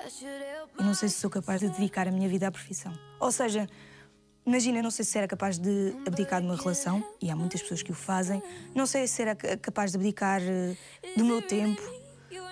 [0.79, 2.91] E não sei se sou capaz de dedicar a minha vida à profissão.
[3.19, 3.67] Ou seja,
[4.45, 7.61] imagina, eu não sei se era capaz de abdicar de uma relação, e há muitas
[7.61, 8.41] pessoas que o fazem.
[8.73, 10.75] Não sei se era ca- capaz de abdicar eh,
[11.15, 11.81] do meu tempo.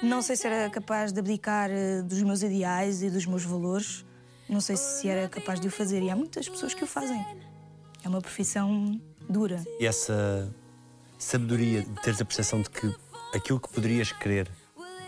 [0.03, 4.05] Não sei se era capaz de abdicar eh, dos meus ideais e dos meus valores.
[4.49, 6.01] Não sei se era capaz de o fazer.
[6.01, 7.23] E há muitas pessoas que o fazem.
[8.03, 9.63] É uma profissão dura.
[9.79, 10.53] E essa
[11.17, 12.93] sabedoria de teres a percepção de que
[13.33, 14.49] aquilo que poderias querer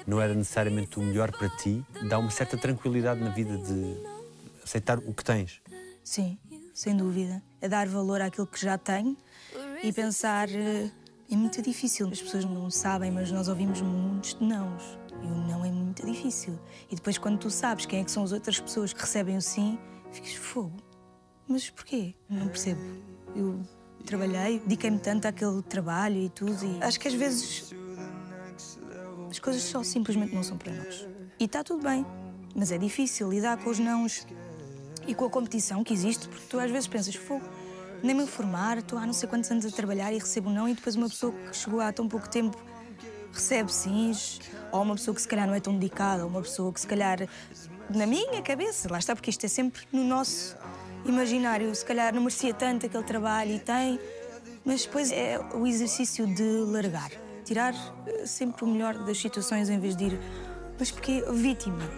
[0.05, 3.95] não era necessariamente o melhor para ti, dá uma certa tranquilidade na vida de
[4.63, 5.61] aceitar o que tens.
[6.03, 6.37] Sim,
[6.73, 7.41] sem dúvida.
[7.61, 9.15] É dar valor àquilo que já tenho
[9.83, 10.49] e pensar.
[10.49, 10.89] eh,
[11.31, 12.09] É muito difícil.
[12.09, 14.97] As pessoas não sabem, mas nós ouvimos muitos de nãos.
[15.23, 16.57] E o não é muito difícil.
[16.89, 19.41] E depois, quando tu sabes quem é que são as outras pessoas que recebem o
[19.41, 19.77] sim,
[20.11, 20.77] ficas fogo.
[21.47, 22.13] Mas porquê?
[22.29, 22.81] Não percebo.
[23.35, 23.59] Eu
[24.05, 26.65] trabalhei, dediquei-me tanto àquele trabalho e tudo.
[26.65, 27.73] E acho que às vezes
[29.29, 31.07] as coisas só simplesmente não são para nós.
[31.39, 32.05] E está tudo bem.
[32.55, 34.25] Mas é difícil lidar com os nãos
[35.07, 37.45] e com a competição que existe, porque tu às vezes pensas, fogo,
[38.03, 40.67] nem me formar, estou há não sei quantos anos a trabalhar e recebo um não,
[40.67, 42.57] e depois uma pessoa que chegou há tão pouco tempo
[43.33, 44.39] recebe sims,
[44.71, 46.87] ou uma pessoa que se calhar não é tão dedicada, ou uma pessoa que se
[46.87, 47.19] calhar,
[47.89, 50.55] na minha cabeça, lá está, porque isto é sempre no nosso
[51.05, 53.99] imaginário, se calhar não merecia tanto aquele trabalho e tem,
[54.65, 57.11] mas depois é o exercício de largar,
[57.45, 57.73] tirar
[58.05, 60.19] eh, sempre o melhor das situações em vez de ir,
[60.77, 61.89] mas porque a vítima,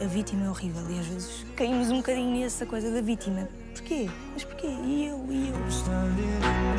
[0.00, 3.48] a vítima é horrível e às vezes caímos um bocadinho nessa coisa da vítima.
[3.72, 4.08] Porquê?
[4.32, 4.66] Mas porquê?
[4.66, 6.75] E eu, e eu?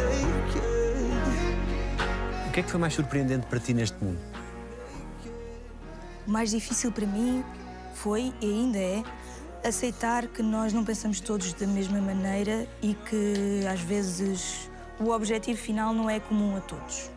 [2.58, 4.20] Que é que foi mais surpreendente para ti neste mundo?
[6.26, 7.46] O mais difícil para mim
[7.94, 9.04] foi e ainda é
[9.64, 15.56] aceitar que nós não pensamos todos da mesma maneira e que às vezes o objetivo
[15.56, 17.12] final não é comum a todos.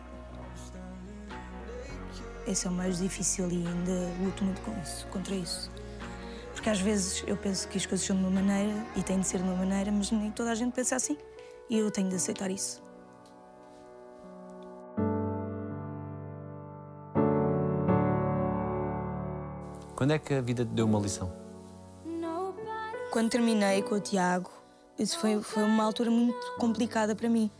[2.45, 5.71] Esse é o mais difícil e ainda luto muito com isso, contra isso.
[6.53, 9.25] Porque às vezes eu penso que as coisas são de uma maneira e têm de
[9.25, 11.17] ser de uma maneira, mas nem toda a gente pensa assim.
[11.67, 12.90] E eu tenho de aceitar isso.
[20.01, 21.31] Quando é que a vida te deu uma lição?
[23.11, 24.49] Quando terminei com o Tiago,
[24.97, 27.51] isso foi, foi uma altura muito complicada para mim.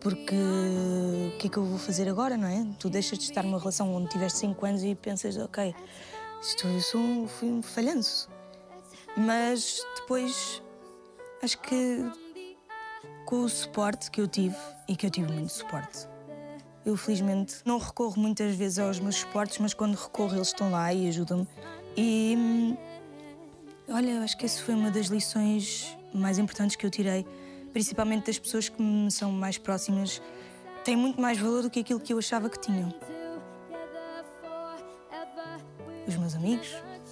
[0.00, 2.66] Porque o que é que eu vou fazer agora, não é?
[2.78, 5.74] Tu deixas de estar numa relação onde tiveste 5 anos e pensas, ok,
[6.40, 8.30] isto, eu sou, fui um falhanço.
[9.14, 10.62] Mas depois,
[11.42, 12.02] acho que
[13.26, 14.56] com o suporte que eu tive,
[14.88, 16.08] e que eu tive muito suporte,
[16.82, 20.94] eu felizmente não recorro muitas vezes aos meus suportes, mas quando recorro eles estão lá
[20.94, 21.46] e ajudam-me.
[22.02, 22.76] E hum,
[23.92, 27.26] Olha, eu acho que essa foi uma das lições mais importantes que eu tirei,
[27.74, 30.22] principalmente das pessoas que me são mais próximas.
[30.82, 32.94] Tem muito mais valor do que aquilo que eu achava que tinham.
[36.08, 36.68] Os meus amigos,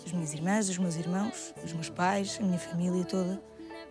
[0.06, 3.42] as minhas irmãs, os meus irmãos, os meus pais, a minha família toda.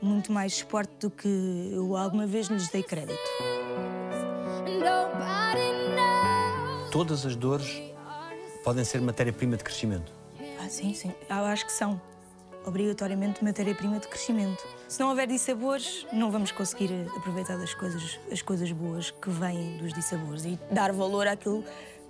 [0.01, 3.19] Muito mais suporte do que eu alguma vez lhes dei crédito.
[6.91, 7.81] Todas as dores
[8.63, 10.16] podem ser matéria-prima de crescimento.
[10.59, 11.13] Ah, sim, sim.
[11.29, 12.01] Eu acho que são
[12.65, 14.65] obrigatoriamente matéria-prima de crescimento.
[14.87, 19.77] Se não houver dissabores, não vamos conseguir aproveitar das coisas, as coisas boas que vêm
[19.77, 21.63] dos dissabores e dar valor àquilo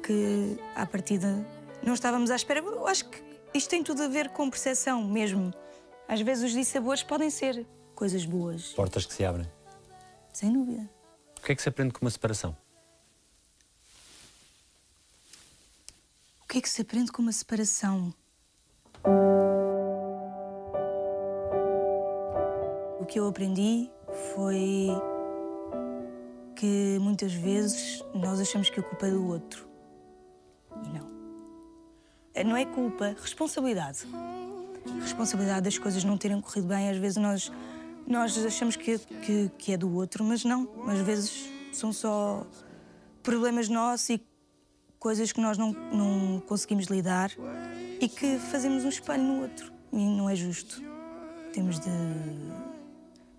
[0.04, 1.46] que, à partida,
[1.84, 2.60] não estávamos à espera.
[2.60, 3.22] Eu acho que
[3.54, 5.54] isto tem tudo a ver com percepção mesmo.
[6.08, 9.48] Às vezes os dissabores podem ser coisas boas, Portas que se abrem.
[10.34, 10.90] sem dúvida.
[11.38, 12.56] O que é que se aprende com uma separação?
[16.44, 18.14] O que é que se aprende com uma separação?
[23.00, 23.90] O que eu aprendi
[24.34, 24.90] foi
[26.56, 29.68] que muitas vezes nós achamos que a culpa é do outro.
[30.84, 31.08] E não.
[32.34, 34.08] Eh, Não é culpa, responsabilidade.
[35.02, 36.90] Responsabilidade das coisas não terem corrido bem.
[36.90, 37.52] Às vezes nós,
[38.08, 40.68] nós achamos que, que, que é do outro, mas não.
[40.88, 42.46] Às vezes são só
[43.22, 44.26] problemas nossos e
[45.00, 47.32] coisas que nós não, não conseguimos lidar
[48.00, 49.72] e que fazemos um espelho no outro.
[49.92, 50.82] E não é justo.
[51.54, 51.90] Temos de.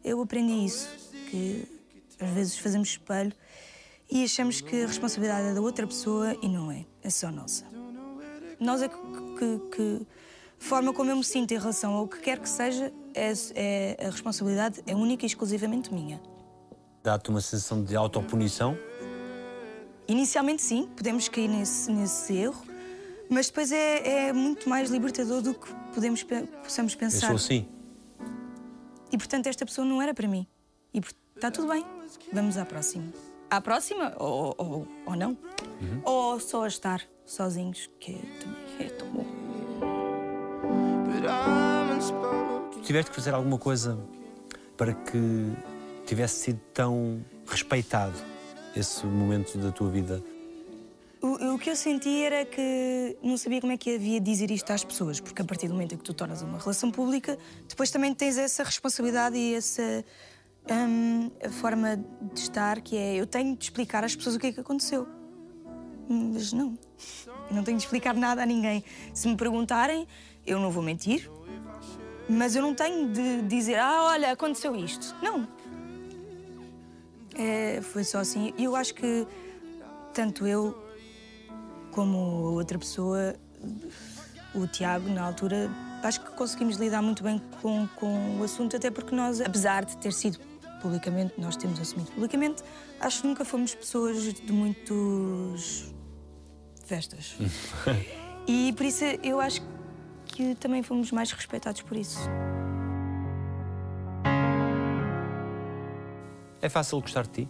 [0.03, 0.89] Eu aprendi isso,
[1.31, 1.65] que
[2.21, 3.33] às vezes fazemos espelho
[4.11, 7.65] e achamos que a responsabilidade é da outra pessoa e não é, é só nossa.
[8.59, 10.07] Nós é que, que, que
[10.61, 14.07] a forma como eu me sinto em relação ao que quer que seja, é, é-
[14.07, 16.21] a responsabilidade é única e exclusivamente minha.
[17.03, 18.77] Dá-te uma sensação de autopunição?
[20.09, 22.63] Inicialmente, sim, podemos cair nesse, nesse erro,
[23.29, 26.25] mas depois é, é muito mais libertador do que podemos,
[26.63, 27.27] possamos Eu pensar.
[27.29, 27.67] sou assim.
[29.13, 30.47] E portanto, esta pessoa não era para mim.
[30.93, 31.01] E
[31.35, 31.85] está tudo bem,
[32.33, 33.13] vamos à próxima.
[33.51, 35.37] À próxima, ou, ou, ou não.
[36.05, 39.25] Ou só a estar sozinhos, que é, também é tão bom.
[42.73, 43.99] Tu tiveste que fazer alguma coisa
[44.77, 45.53] para que
[46.07, 48.15] tivesse sido tão respeitado
[48.77, 50.23] esse momento da tua vida?
[51.21, 54.51] O, o que eu senti era que não sabia como é que havia de dizer
[54.51, 57.37] isto às pessoas, porque a partir do momento em que tu tornas uma relação pública,
[57.69, 60.05] depois também tens essa responsabilidade e essa
[60.71, 61.97] hum, forma
[62.33, 65.09] de estar, que é eu tenho de explicar às pessoas o que é que aconteceu.
[66.09, 66.79] Mas não,
[67.51, 68.85] não tenho de explicar nada a ninguém.
[69.13, 70.07] Se me perguntarem,
[70.47, 71.29] eu não vou mentir,
[72.29, 75.17] mas eu não tenho de dizer, ah, olha, aconteceu isto.
[75.21, 75.49] Não.
[77.35, 78.55] É, foi só assim.
[78.57, 79.27] E eu acho que
[80.13, 80.88] tanto eu
[81.99, 83.35] como outra pessoa,
[84.55, 85.69] o Tiago, na altura,
[86.05, 89.97] acho que conseguimos lidar muito bem com, com o assunto, até porque nós, apesar de
[89.97, 90.39] ter sido
[90.81, 92.63] publicamente, nós temos assumido publicamente,
[93.01, 95.93] acho que nunca fomos pessoas de muitos
[96.85, 97.37] festas.
[98.47, 99.61] e por isso eu acho
[100.27, 102.21] que também fomos mais respeitados por isso.
[106.63, 107.49] É fácil gostar de ti?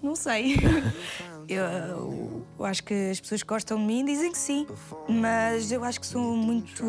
[0.00, 0.54] Não sei.
[1.48, 4.66] Eu, eu acho que as pessoas que gostam de mim dizem que sim,
[5.08, 6.84] mas eu acho que sou muito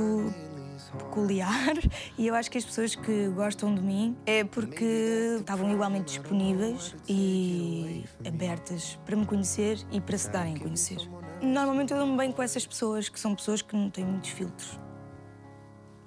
[0.97, 1.73] peculiar
[2.17, 6.95] e eu acho que as pessoas que gostam de mim é porque estavam igualmente disponíveis
[7.07, 10.97] e abertas para me conhecer e para se darem a conhecer.
[11.41, 14.79] Normalmente eu dou-me bem com essas pessoas que são pessoas que não têm muitos filtros.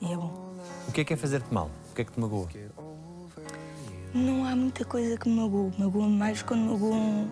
[0.00, 0.54] E é bom.
[0.88, 1.70] O que é que é fazer-te mal?
[1.90, 2.48] O que é que te magoa?
[4.14, 5.70] Não há muita coisa que me magoa.
[5.78, 7.28] Magoa-me mais quando magoam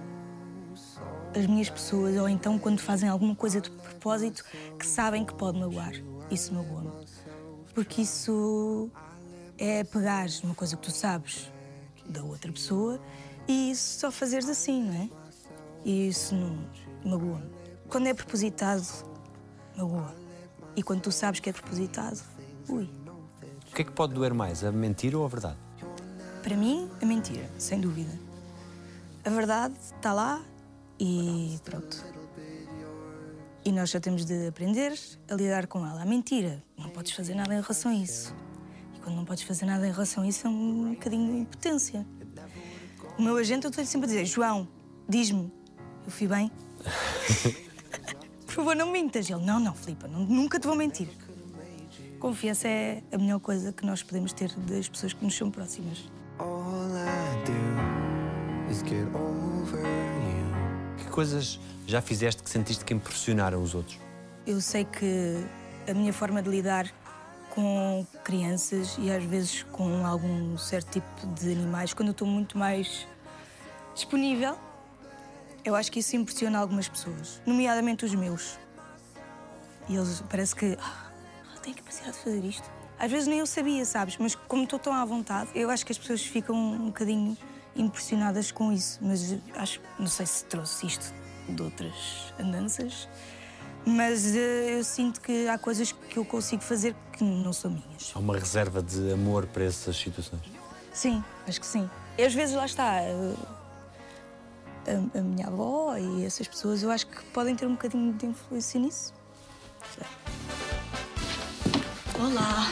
[1.35, 4.45] as minhas pessoas ou então quando fazem alguma coisa de propósito
[4.79, 5.93] que sabem que pode magoar.
[6.31, 6.91] Isso magoa-me.
[7.75, 8.91] Porque isso
[9.59, 11.51] é pegares uma coisa que tu sabes
[12.07, 13.01] da outra pessoa
[13.49, 15.09] e isso só fazeres assim, não é?
[15.85, 16.59] E isso não
[17.05, 17.51] magoa-me.
[17.89, 18.87] Quando é propositado,
[19.77, 20.15] magoa.
[20.77, 22.21] E quando tu sabes que é propositado,
[22.69, 22.89] ui.
[23.71, 25.59] O que é que pode doer mais, a mentira ou a verdade?
[26.43, 28.13] Para mim, a mentira, sem dúvida.
[29.25, 30.41] A verdade está lá
[31.05, 32.03] e pronto.
[33.65, 34.93] E nós só temos de aprender
[35.31, 36.03] a lidar com ela.
[36.03, 38.35] A mentira não podes fazer nada em relação a isso.
[38.95, 42.07] E quando não podes fazer nada em relação a isso, é um bocadinho de impotência.
[43.19, 44.69] O meu agente, eu estou sempre a dizer: João,
[45.09, 45.53] diz-me,
[46.05, 46.51] eu fui bem?
[48.47, 49.29] Por favor, não mintas.
[49.31, 51.09] Ele: Não, não, Filipa, não- nunca te vou mentir.
[52.19, 56.11] Confiança é a melhor coisa que nós podemos ter das pessoas que nos são próximas.
[56.39, 59.83] All I do is get over
[61.15, 64.01] coisas já fizeste que sentiste que impressionaram os outros?
[64.45, 65.47] Eu sei que
[65.89, 66.93] a minha forma de lidar
[67.51, 72.59] com crianças e às vezes com algum certo tipo de animais, quando eu estou muito
[72.59, 73.07] mais
[73.95, 74.59] disponível,
[75.65, 78.59] eu acho que isso impressiona algumas pessoas, nomeadamente os meus.
[79.89, 81.13] E eles parece que ah,
[81.63, 82.69] tem capacidade de fazer isto.
[82.99, 84.17] Às vezes nem eu sabia, sabes?
[84.19, 87.37] Mas como estou tão à vontade, eu acho que as pessoas ficam um bocadinho
[87.77, 88.99] impressionadas com isso.
[89.03, 91.13] Mas acho, não sei se trouxe isto
[91.49, 91.95] de outras
[92.39, 93.09] andanças,
[93.85, 98.13] mas eh, eu sinto que há coisas que eu consigo fazer que não são minhas.
[98.15, 100.41] Há uma reserva de amor para essas situações?
[100.93, 101.89] Sim, acho que sim.
[102.17, 103.01] E às vezes lá está.
[103.03, 103.35] eh,
[104.87, 108.27] A, a minha avó e essas pessoas, eu acho que podem ter um bocadinho de
[108.27, 109.13] influência nisso.
[109.95, 110.07] Sei.
[112.21, 112.69] Olá!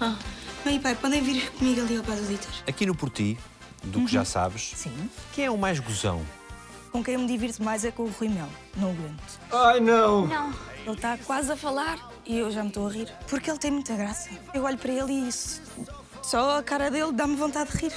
[0.00, 0.18] Olá!
[0.64, 2.48] mãe e pai, podem vir comigo ali ao Dieter?
[2.66, 3.38] Aqui no Porti,
[3.86, 5.10] do que já sabes, Sim.
[5.32, 6.22] quem é o mais gozão?
[6.92, 9.40] Com quem eu me divirto mais é com o Rui Mel, não o aguento.
[9.52, 10.28] Ai, não!
[10.86, 13.12] Ele está quase a falar e eu já me estou a rir.
[13.26, 14.28] Porque ele tem muita graça.
[14.52, 15.60] Eu olho para ele e isso,
[16.22, 17.92] só a cara dele dá-me vontade de rir.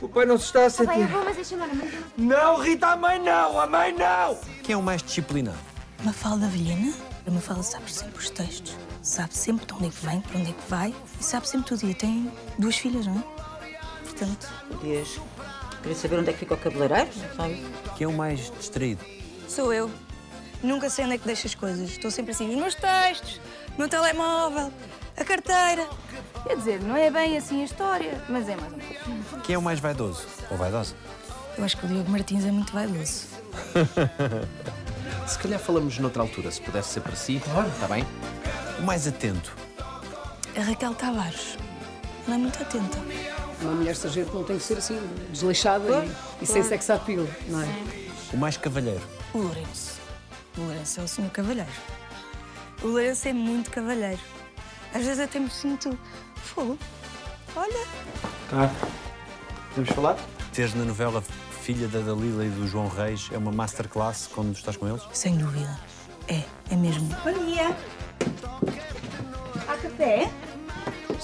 [0.00, 1.00] O pai não se está a sentir.
[1.00, 1.90] eu vou, mas deixa-me a mãe.
[2.16, 3.60] Não, Rita, a mãe não!
[3.60, 4.38] A mãe não!
[4.62, 5.58] Quem é o mais disciplinado?
[6.04, 6.94] Mafalda Vilhena,
[7.26, 10.50] a Mafalda sabe sempre os textos, sabe sempre de onde é que vem, para onde
[10.50, 11.90] é que vai e sabe sempre tudo.
[11.90, 13.49] E tem duas filhas, não é?
[14.20, 15.18] Portanto, Podias.
[15.80, 17.66] Queria saber onde é que fica o cabeleireiro, sabe?
[17.96, 19.02] Quem é o mais distraído?
[19.48, 19.90] sou eu.
[20.62, 21.88] Nunca sei onde é que deixo as coisas.
[21.88, 23.40] Estou sempre assim, os meus textos,
[23.74, 24.70] o meu telemóvel,
[25.16, 25.88] a carteira.
[26.46, 29.42] Quer dizer, não é bem assim a história, mas é mais ou menos.
[29.42, 30.26] Quem é o mais vaidoso?
[30.50, 30.94] Ou vaidosa?
[31.56, 33.24] Eu acho que o Diogo Martins é muito vaidoso.
[35.26, 37.40] Se calhar falamos noutra altura, se pudesse ser para si.
[37.42, 37.68] Claro.
[37.68, 38.04] Está bem?
[38.78, 39.56] O mais atento?
[40.56, 41.56] A Raquel Tavares.
[42.26, 42.98] Ela é muito atenta.
[43.62, 44.98] Uma mulher sargento não tem que ser assim,
[45.30, 46.04] desleixada
[46.40, 47.66] e, e sem sex appeal, não é?
[48.32, 49.02] O mais cavalheiro?
[49.34, 50.00] O Lourenço.
[50.56, 51.70] O Lourenço é o senhor cavalheiro.
[52.82, 54.20] O Lourenço é muito cavalheiro.
[54.94, 55.96] Às vezes até me sinto
[56.36, 56.78] fogo.
[57.54, 57.86] Olha,
[58.48, 58.70] Tá.
[59.68, 60.16] Podemos falar?
[60.52, 61.22] Teres na novela
[61.62, 65.02] Filha da Dalila e do João Reis é uma masterclass quando estás com eles?
[65.12, 65.78] sem dúvida.
[66.26, 66.42] É,
[66.72, 67.08] é mesmo.
[67.22, 67.76] Bom dia!
[69.68, 70.30] Há café?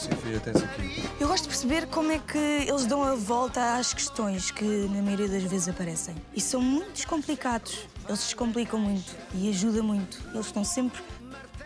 [0.07, 1.05] Aqui.
[1.21, 5.03] Eu gosto de perceber como é que eles dão a volta às questões que na
[5.03, 6.15] maioria das vezes aparecem.
[6.35, 7.87] E são muito descomplicados.
[8.07, 10.19] Eles descomplicam muito e ajuda muito.
[10.33, 11.03] Eles estão sempre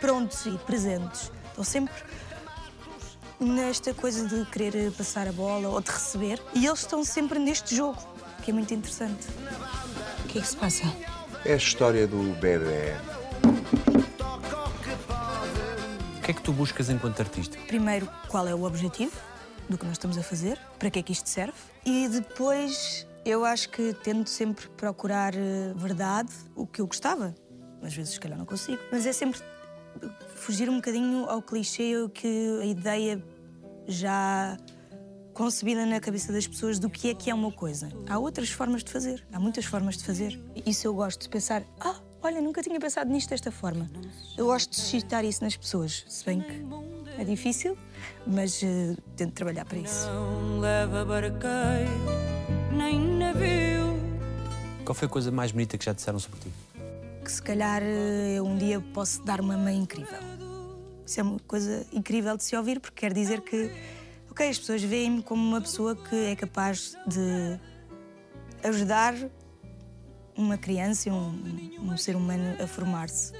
[0.01, 1.31] prontos e presentes.
[1.49, 1.95] Estão sempre
[3.39, 6.41] nesta coisa de querer passar a bola ou de receber.
[6.55, 7.99] E eles estão sempre neste jogo,
[8.43, 9.27] que é muito interessante.
[10.25, 10.85] O que é que se passa?
[11.45, 12.95] É a história do bebê.
[16.31, 17.59] Que é que tu buscas enquanto artista?
[17.67, 19.17] Primeiro, qual é o objetivo
[19.69, 23.45] do que nós estamos a fazer, para que é que isto serve, e depois eu
[23.45, 27.35] acho que tento sempre procurar eh, verdade, o que eu gostava.
[27.83, 29.41] Às vezes, se calhar, não consigo, mas é sempre
[30.37, 33.21] fugir um bocadinho ao clichê, o que a ideia
[33.89, 34.57] já
[35.35, 37.89] concebida na cabeça das pessoas do que é que é uma coisa.
[38.09, 40.41] Há outras formas de fazer, há muitas formas de fazer.
[40.65, 43.89] Isso eu gosto de pensar, ah, olha, nunca tinha pensado nisto desta forma.
[44.37, 46.65] Eu gosto de suscitar isso nas pessoas, se bem que
[47.19, 47.77] é difícil,
[48.27, 50.07] mas eh, tento trabalhar para isso.
[50.07, 51.91] Não leva barqueiro,
[52.73, 54.01] nem navio.
[54.85, 56.53] Qual foi a coisa mais bonita que já disseram sobre ti?
[57.25, 60.19] Que se calhar eh, eu um dia posso dar uma mãe incrível.
[61.05, 63.71] Isso é uma coisa incrível de se ouvir, porque quer dizer que,
[64.31, 67.59] ok, as pessoas veem-me como uma pessoa que é capaz de
[68.63, 69.15] ajudar
[70.37, 73.33] uma criança e um, um ser humano a formar-se.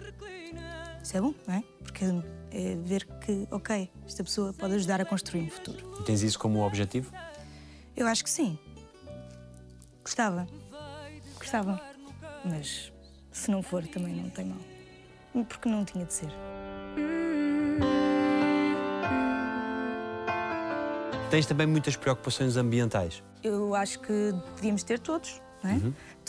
[1.03, 1.65] Isso é bom, não é?
[1.83, 2.05] Porque
[2.53, 5.99] é ver que, ok, esta pessoa pode ajudar a construir um futuro.
[6.01, 7.13] E tens isso como objetivo?
[7.97, 8.59] Eu acho que sim.
[10.03, 10.47] Gostava.
[11.39, 11.81] Gostava.
[12.45, 12.93] Mas
[13.33, 15.45] se não for, também não tem mal.
[15.49, 16.31] Porque não tinha de ser.
[21.31, 23.23] Tens também muitas preocupações ambientais.
[23.43, 25.79] Eu acho que devíamos ter todos, não é?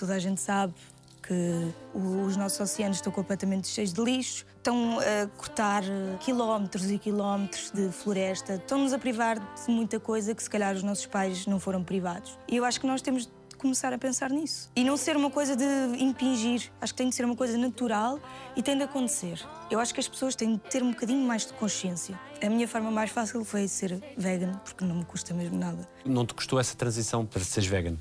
[0.01, 0.73] Toda a gente sabe
[1.21, 6.97] que os nossos oceanos estão completamente cheios de lixo, estão a cortar eh, quilómetros e
[6.97, 11.45] quilómetros de floresta, estão-nos a privar de muita coisa que se calhar os nossos pais
[11.45, 12.35] não foram privados.
[12.49, 14.71] E eu acho que nós temos de começar a pensar nisso.
[14.75, 15.65] E não ser uma coisa de
[15.99, 16.71] impingir.
[16.81, 18.19] Acho que tem de ser uma coisa natural
[18.55, 19.39] e tem de acontecer.
[19.69, 22.19] Eu acho que as pessoas têm de ter um bocadinho mais de consciência.
[22.43, 25.87] A minha forma mais fácil foi ser vegan, porque não me custa mesmo nada.
[26.03, 27.97] Não te custou essa transição para seres vegan?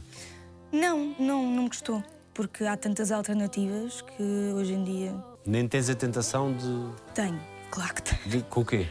[0.73, 2.03] Não, não, não gostou.
[2.35, 5.15] Porque há tantas alternativas que hoje em dia
[5.45, 6.89] Nem tens a tentação de.
[7.15, 7.41] tenho.
[7.71, 8.23] Claro que tenho.
[8.29, 8.87] de com o quê?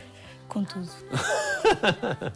[0.48, 0.90] Com tudo.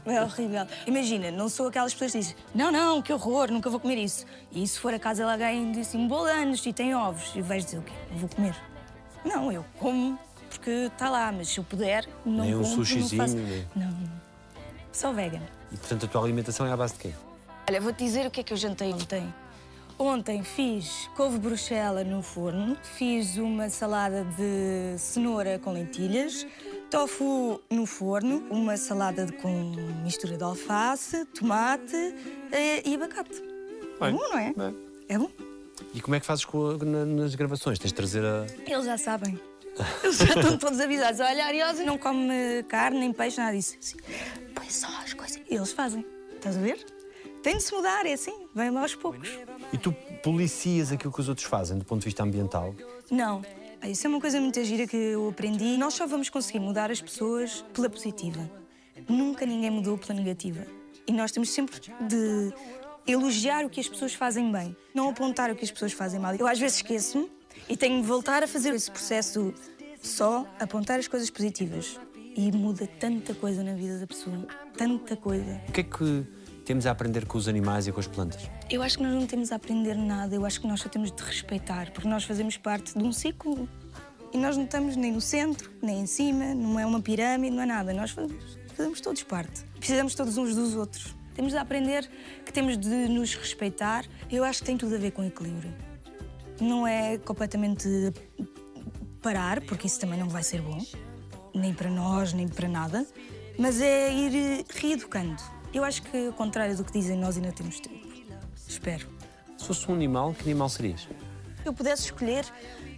[0.05, 0.67] É horrível.
[0.85, 4.25] Imagina, não sou aquelas pessoas que dizem não, não, que horror, nunca vou comer isso.
[4.51, 6.93] E se for a casa de alguém e assim, um bolo de anos e tem
[6.93, 7.93] ovos, e vais dizer o quê?
[8.11, 8.55] Não vou comer.
[9.25, 10.19] Não, eu como
[10.49, 13.37] porque está lá, mas se eu puder, não Nem um como, sushizinho, não faço.
[13.37, 13.97] nem- Não.
[14.91, 15.41] Sou vegan.
[15.71, 17.13] E portanto a tua alimentação é à base de quê?
[17.69, 19.33] Olha, vou-te dizer o que é que eu jantei ontem.
[19.97, 26.45] Ontem fiz couve bruxela no forno, fiz uma salada de cenoura com lentilhas,
[26.89, 29.49] tofu no forno, uma salada de- com
[30.03, 31.95] mistura de alface, tomate
[32.51, 33.35] eh, e abacate.
[33.35, 34.53] É Bem, bom, não é?
[35.07, 35.29] É bom.
[35.93, 37.77] E como é que fazes a- na- nas gravações?
[37.77, 38.45] Tens de trazer a.
[38.65, 39.39] Eles já sabem.
[40.03, 41.19] Eles já estão todos avisados.
[41.19, 43.77] Olha, Ariosa não come carne nem peixe, nada disso.
[43.79, 43.97] Assim,
[44.55, 45.39] põe só as coisas.
[45.47, 46.03] Eles fazem.
[46.35, 46.83] Estás a ver?
[47.43, 48.47] Tem de se mudar, é assim.
[48.55, 49.29] Vem aos poucos.
[49.73, 49.91] E tu
[50.23, 52.73] policias aquilo que os outros fazem do ponto de vista ambiental?
[53.11, 53.41] Não.
[53.81, 55.77] Ah, Isso é uma coisa muito gira que eu aprendi.
[55.77, 58.49] Nós só vamos conseguir mudar as pessoas pela positiva.
[59.09, 60.65] Nunca ninguém mudou pela negativa.
[61.05, 62.53] E nós temos sempre de
[63.05, 66.33] elogiar o que as pessoas fazem bem, não apontar o que as pessoas fazem mal.
[66.33, 67.29] Eu às vezes esqueço-me
[67.67, 69.53] e tenho de voltar a fazer esse processo
[70.01, 71.99] só apontar as coisas positivas.
[72.37, 74.47] E muda tanta coisa na vida da pessoa.
[74.77, 75.61] Tanta coisa.
[75.67, 76.25] O que é que
[76.63, 78.49] temos a aprender com os animais e com as plantas?
[78.69, 81.11] Eu acho que nós não temos a aprender nada, eu acho que nós só temos
[81.11, 83.67] de respeitar, porque nós fazemos parte de um ciclo
[84.33, 87.63] e nós não estamos nem no centro, nem em cima, não é uma pirâmide, não
[87.63, 87.93] é nada.
[87.93, 89.63] Nós fazemos, fazemos todos parte.
[89.77, 91.15] Precisamos todos uns dos outros.
[91.35, 92.09] Temos de aprender
[92.45, 94.05] que temos de nos respeitar.
[94.31, 95.73] Eu acho que tem tudo a ver com equilíbrio.
[96.59, 97.87] Não é completamente
[99.21, 100.83] parar, porque isso também não vai ser bom,
[101.53, 103.05] nem para nós, nem para nada,
[103.57, 105.41] mas é ir reeducando.
[105.73, 108.07] Eu acho que, ao contrário do que dizem, nós ainda temos tempo.
[108.67, 109.07] Espero.
[109.57, 111.01] Se fosse um animal, que animal serias?
[111.01, 111.09] Se
[111.65, 112.45] eu pudesse escolher,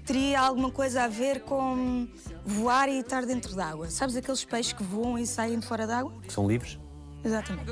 [0.05, 2.07] teria alguma coisa a ver com
[2.45, 3.89] voar e estar dentro d'água.
[3.89, 6.11] Sabes aqueles peixes que voam e saem de fora d'água?
[6.21, 6.77] Que são livres?
[7.23, 7.65] Exatamente.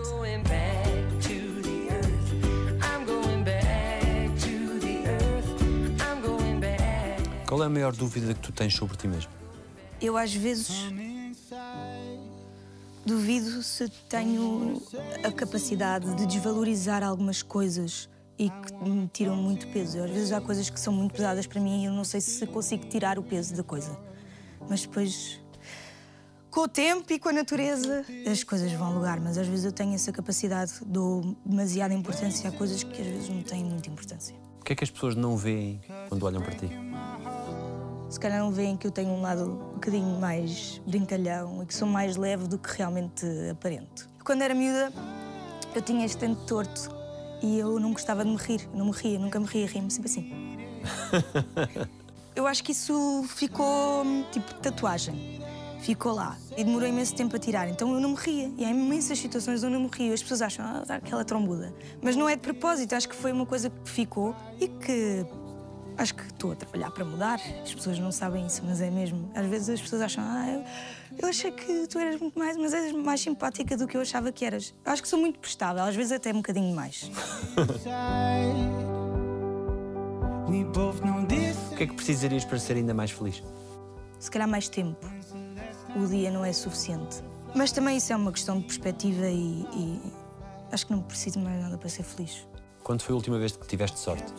[7.47, 9.31] Qual é a maior dúvida que tu tens sobre ti mesmo?
[10.01, 10.91] Eu às vezes
[13.05, 14.81] duvido se tenho
[15.23, 20.01] a capacidade de desvalorizar algumas coisas e que me tiram muito peso.
[20.03, 22.45] Às vezes há coisas que são muito pesadas para mim e eu não sei se
[22.47, 23.97] consigo tirar o peso da coisa.
[24.69, 25.39] Mas depois,
[26.49, 29.19] com o tempo e com a natureza, as coisas vão lugar.
[29.19, 33.29] Mas às vezes eu tenho essa capacidade, dou demasiada importância a coisas que às vezes
[33.29, 34.35] não têm muita importância.
[34.59, 36.69] O que é que as pessoas não veem quando olham para ti?
[38.13, 41.73] Se calhar não veem que eu tenho um lado um bocadinho mais brincalhão e que
[41.73, 44.07] sou mais leve do que realmente aparento.
[44.23, 44.93] Quando era miúda,
[45.73, 46.91] eu tinha este dente torto
[47.41, 48.69] e eu não gostava de me rir.
[48.71, 50.31] Eu não me ria, nunca me ria, ria-me sempre assim.
[52.35, 55.41] Eu acho que isso ficou tipo tatuagem.
[55.79, 56.37] Ficou lá.
[56.55, 57.67] E demorou imenso tempo a tirar.
[57.67, 58.51] Então eu não me ria.
[58.57, 60.13] E há imensas situações onde eu não me rio.
[60.13, 61.73] As pessoas acham, ah, dá aquela trombuda.
[62.01, 62.93] Mas não é de propósito.
[62.93, 65.25] Acho que foi uma coisa que ficou e que
[65.97, 67.39] acho que estou a trabalhar para mudar.
[67.61, 69.29] As pessoas não sabem isso, mas é mesmo.
[69.35, 70.63] Às vezes as pessoas acham, ah, eu,
[71.19, 74.31] eu achei que tu eras muito mais, mas és mais simpática do que eu achava
[74.31, 74.73] que eras.
[74.85, 77.09] Acho que sou muito prestável, às vezes até um bocadinho mais.
[81.73, 83.41] O que é que precisarias para ser ainda mais feliz?
[84.19, 85.05] Se calhar mais tempo.
[85.95, 87.23] O dia não é suficiente.
[87.55, 90.01] Mas também isso é uma questão de perspectiva e, e
[90.71, 92.47] acho que não preciso mais nada para ser feliz.
[92.83, 94.31] Quando foi a última vez que tiveste sorte?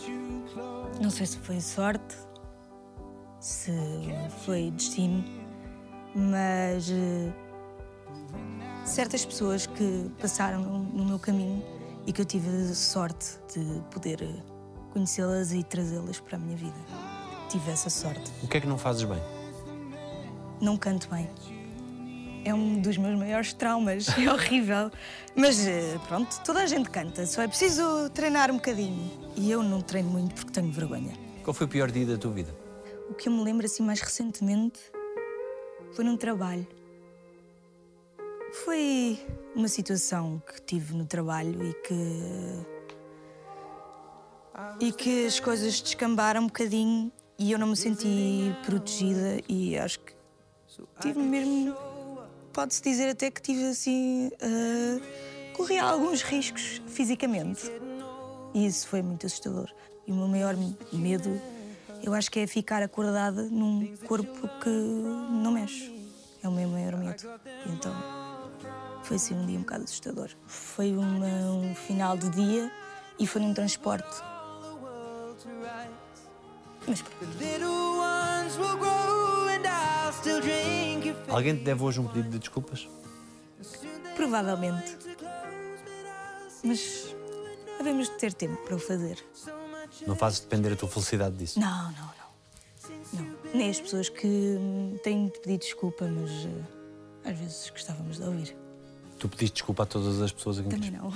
[1.01, 2.17] Não sei se foi sorte,
[3.41, 3.73] se
[4.45, 5.25] foi destino,
[6.15, 7.33] mas eh,
[8.85, 11.63] certas pessoas que passaram no, meu caminho
[12.07, 14.43] e que eu tive sorte de poder eh,
[14.93, 16.79] conhecê-las e trazê-las para a minha vida.
[17.49, 18.33] Tive essa sorte.
[18.43, 19.21] O que é que não fazes bem?
[20.61, 21.29] Não canto bem.
[22.45, 24.07] É um dos meus maiores traumas.
[24.19, 24.91] É horrível.
[25.35, 29.11] Mas eh, pronto, toda a gente canta, só é preciso treinar um bocadinho.
[29.35, 31.15] E eu não treino muito porque tenho vergonha.
[31.43, 32.55] Qual foi o pior dia da tua vida?
[33.09, 34.79] O que eu me lembro assim mais recentemente
[35.93, 36.67] foi num trabalho.
[38.65, 39.19] Foi
[39.55, 42.67] uma situação que tive no trabalho e que.
[44.81, 50.01] e que as coisas descambaram um bocadinho e eu não me senti protegida e acho
[50.01, 50.15] que
[51.01, 51.94] tive mesmo.
[52.55, 54.31] Pode-se dizer até que tive assim.
[54.41, 57.71] ah, corri alguns riscos fisicamente.
[58.55, 59.69] E isso foi muito assustador.
[60.07, 60.55] E o meu maior
[60.93, 61.41] medo,
[62.03, 65.93] eu acho que é ficar acordada num corpo que não mexe.
[66.43, 67.17] É o meu maior medo.
[67.67, 67.95] E então
[69.03, 70.31] foi assim um dia um bocado assustador.
[70.47, 72.71] Foi uma- um final de dia
[73.19, 74.23] e foi num transporte.
[76.87, 77.03] Mas
[77.41, 78.03] Little
[81.35, 82.89] Alguém te deve hoje um pedido de desculpas?
[84.15, 84.97] provavelmente.
[86.63, 87.13] Mas
[87.81, 89.19] havemos de ter tempo para o fazer.
[90.07, 91.59] Não fazes depender a tua felicidade disso?
[91.59, 93.21] Não, não, não.
[93.21, 93.37] Não.
[93.53, 98.23] Nem as pessoas que hum, têm de pedir desculpa, mas eh, às vezes gostávamos de
[98.23, 98.57] ouvir.
[99.19, 101.13] Tu pediste desculpa a todas as pessoas a quem Também não.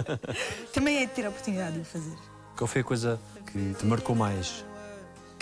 [0.72, 2.16] Também é de ter a oportunidade de o fazer.
[2.56, 3.20] Qual foi a coisa
[3.52, 4.64] que te marcou mais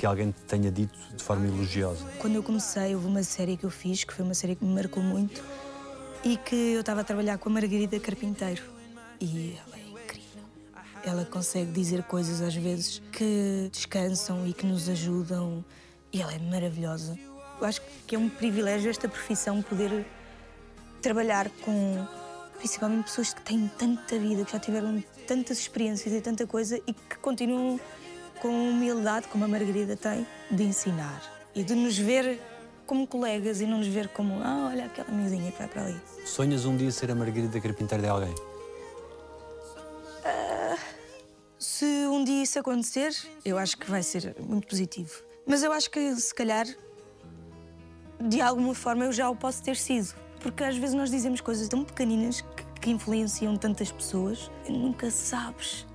[0.03, 2.05] que alguém te tenha dito de forma elogiosa?
[2.18, 4.74] Quando eu comecei, houve uma série que eu fiz, que foi uma série que me
[4.74, 5.40] marcou muito,
[6.24, 8.64] e que eu estava a trabalhar com a Margarida Carpinteiro.
[9.20, 10.42] E ela é incrível.
[11.05, 15.64] Ela consegue dizer coisas às vezes que descansam e que nos ajudam,
[16.12, 17.16] e ela é maravilhosa.
[17.61, 20.05] Eu acho que é um privilégio esta profissão poder
[21.00, 22.05] trabalhar com
[22.59, 26.92] principalmente pessoas que têm tanta vida, que já tiveram tantas experiências e tanta coisa e
[26.92, 27.78] que continuam
[28.43, 31.22] com humildade, como a Margarida tem, de ensinar
[31.55, 32.40] e de nos ver
[32.84, 36.01] como colegas e não nos ver como, ah, olha aquela miudinha que vai para ali.
[36.26, 38.34] Sonhas um dia ser a Margarida Carpinteira de alguém?
[41.57, 43.14] Se um dia isso acontecer,
[43.45, 45.22] eu acho que vai ser muito positivo.
[45.47, 46.66] Mas eu acho que, se calhar,
[48.20, 50.14] de alguma forma eu já o posso ter sido.
[50.40, 55.12] Porque às vezes nós dizemos coisas tão pequeninas que, que influenciam tantas pessoas e nunca
[55.12, 55.86] sabes.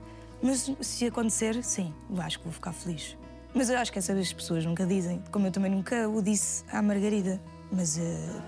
[0.42, 3.18] Mas se acontecer, sim, acho que vou ficar feliz.
[3.54, 6.82] Mas eu acho que essas pessoas nunca dizem, como eu também nunca o disse à
[6.82, 7.42] Margarida.
[7.72, 8.42] Mas eh,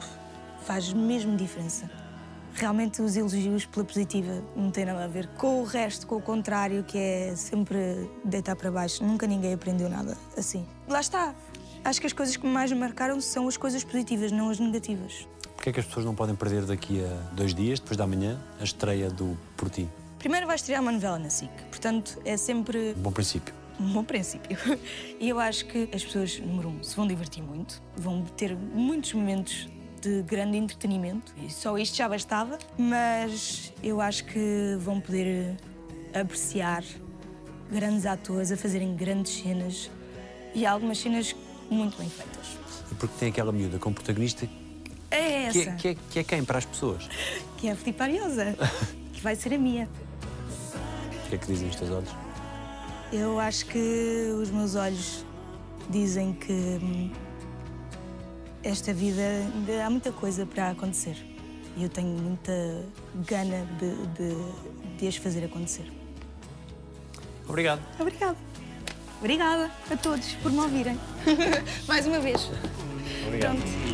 [0.61, 1.89] faz mesmo diferença.
[2.53, 6.21] Realmente os elogios pela positiva não têm nada a ver com o resto, com o
[6.21, 9.03] contrário, que é sempre deitar para baixo.
[9.03, 10.65] Nunca ninguém aprendeu nada assim.
[10.87, 11.33] Lá está.
[11.83, 15.27] Acho que as coisas que mais me marcaram são as coisas positivas, não as negativas.
[15.55, 18.39] Porquê é que as pessoas não podem perder daqui a dois dias, depois da manhã,
[18.59, 19.89] a estreia do Por Ti?
[20.19, 23.53] Primeiro vai estrear uma novela na SIC, portanto é sempre Um bom princípio.
[23.79, 24.57] um bom princípio.
[25.19, 29.13] E eu acho que as pessoas, número um, se vão divertir muito, vão ter muitos
[29.13, 29.67] momentos
[30.01, 35.57] de grande entretenimento, e só isto já bastava, mas eu acho que vão poder
[36.13, 36.83] apreciar
[37.69, 39.91] grandes atores a fazerem grandes cenas
[40.55, 41.35] e algumas cenas
[41.69, 42.57] muito bem feitas.
[42.91, 44.47] E porque tem aquela miúda como protagonista
[45.11, 47.07] É essa, que é, que, é, que é quem para as pessoas?
[47.57, 48.55] que é a Filipe Ariosa,
[49.13, 49.87] que vai ser a minha.
[51.29, 52.09] O que é que dizem os teus olhos?
[53.13, 55.23] Eu acho que os meus olhos
[55.87, 57.11] dizem que hum,
[58.63, 61.15] esta vida ainda há muita coisa para acontecer.
[61.77, 62.83] E eu tenho muita
[63.27, 65.85] gana de, de, de as fazer acontecer.
[67.47, 67.81] Obrigado.
[67.99, 68.37] Obrigada.
[69.19, 70.99] Obrigada a todos por me ouvirem.
[71.87, 72.49] Mais uma vez.
[73.27, 73.55] Obrigado.
[73.55, 73.88] Pronto.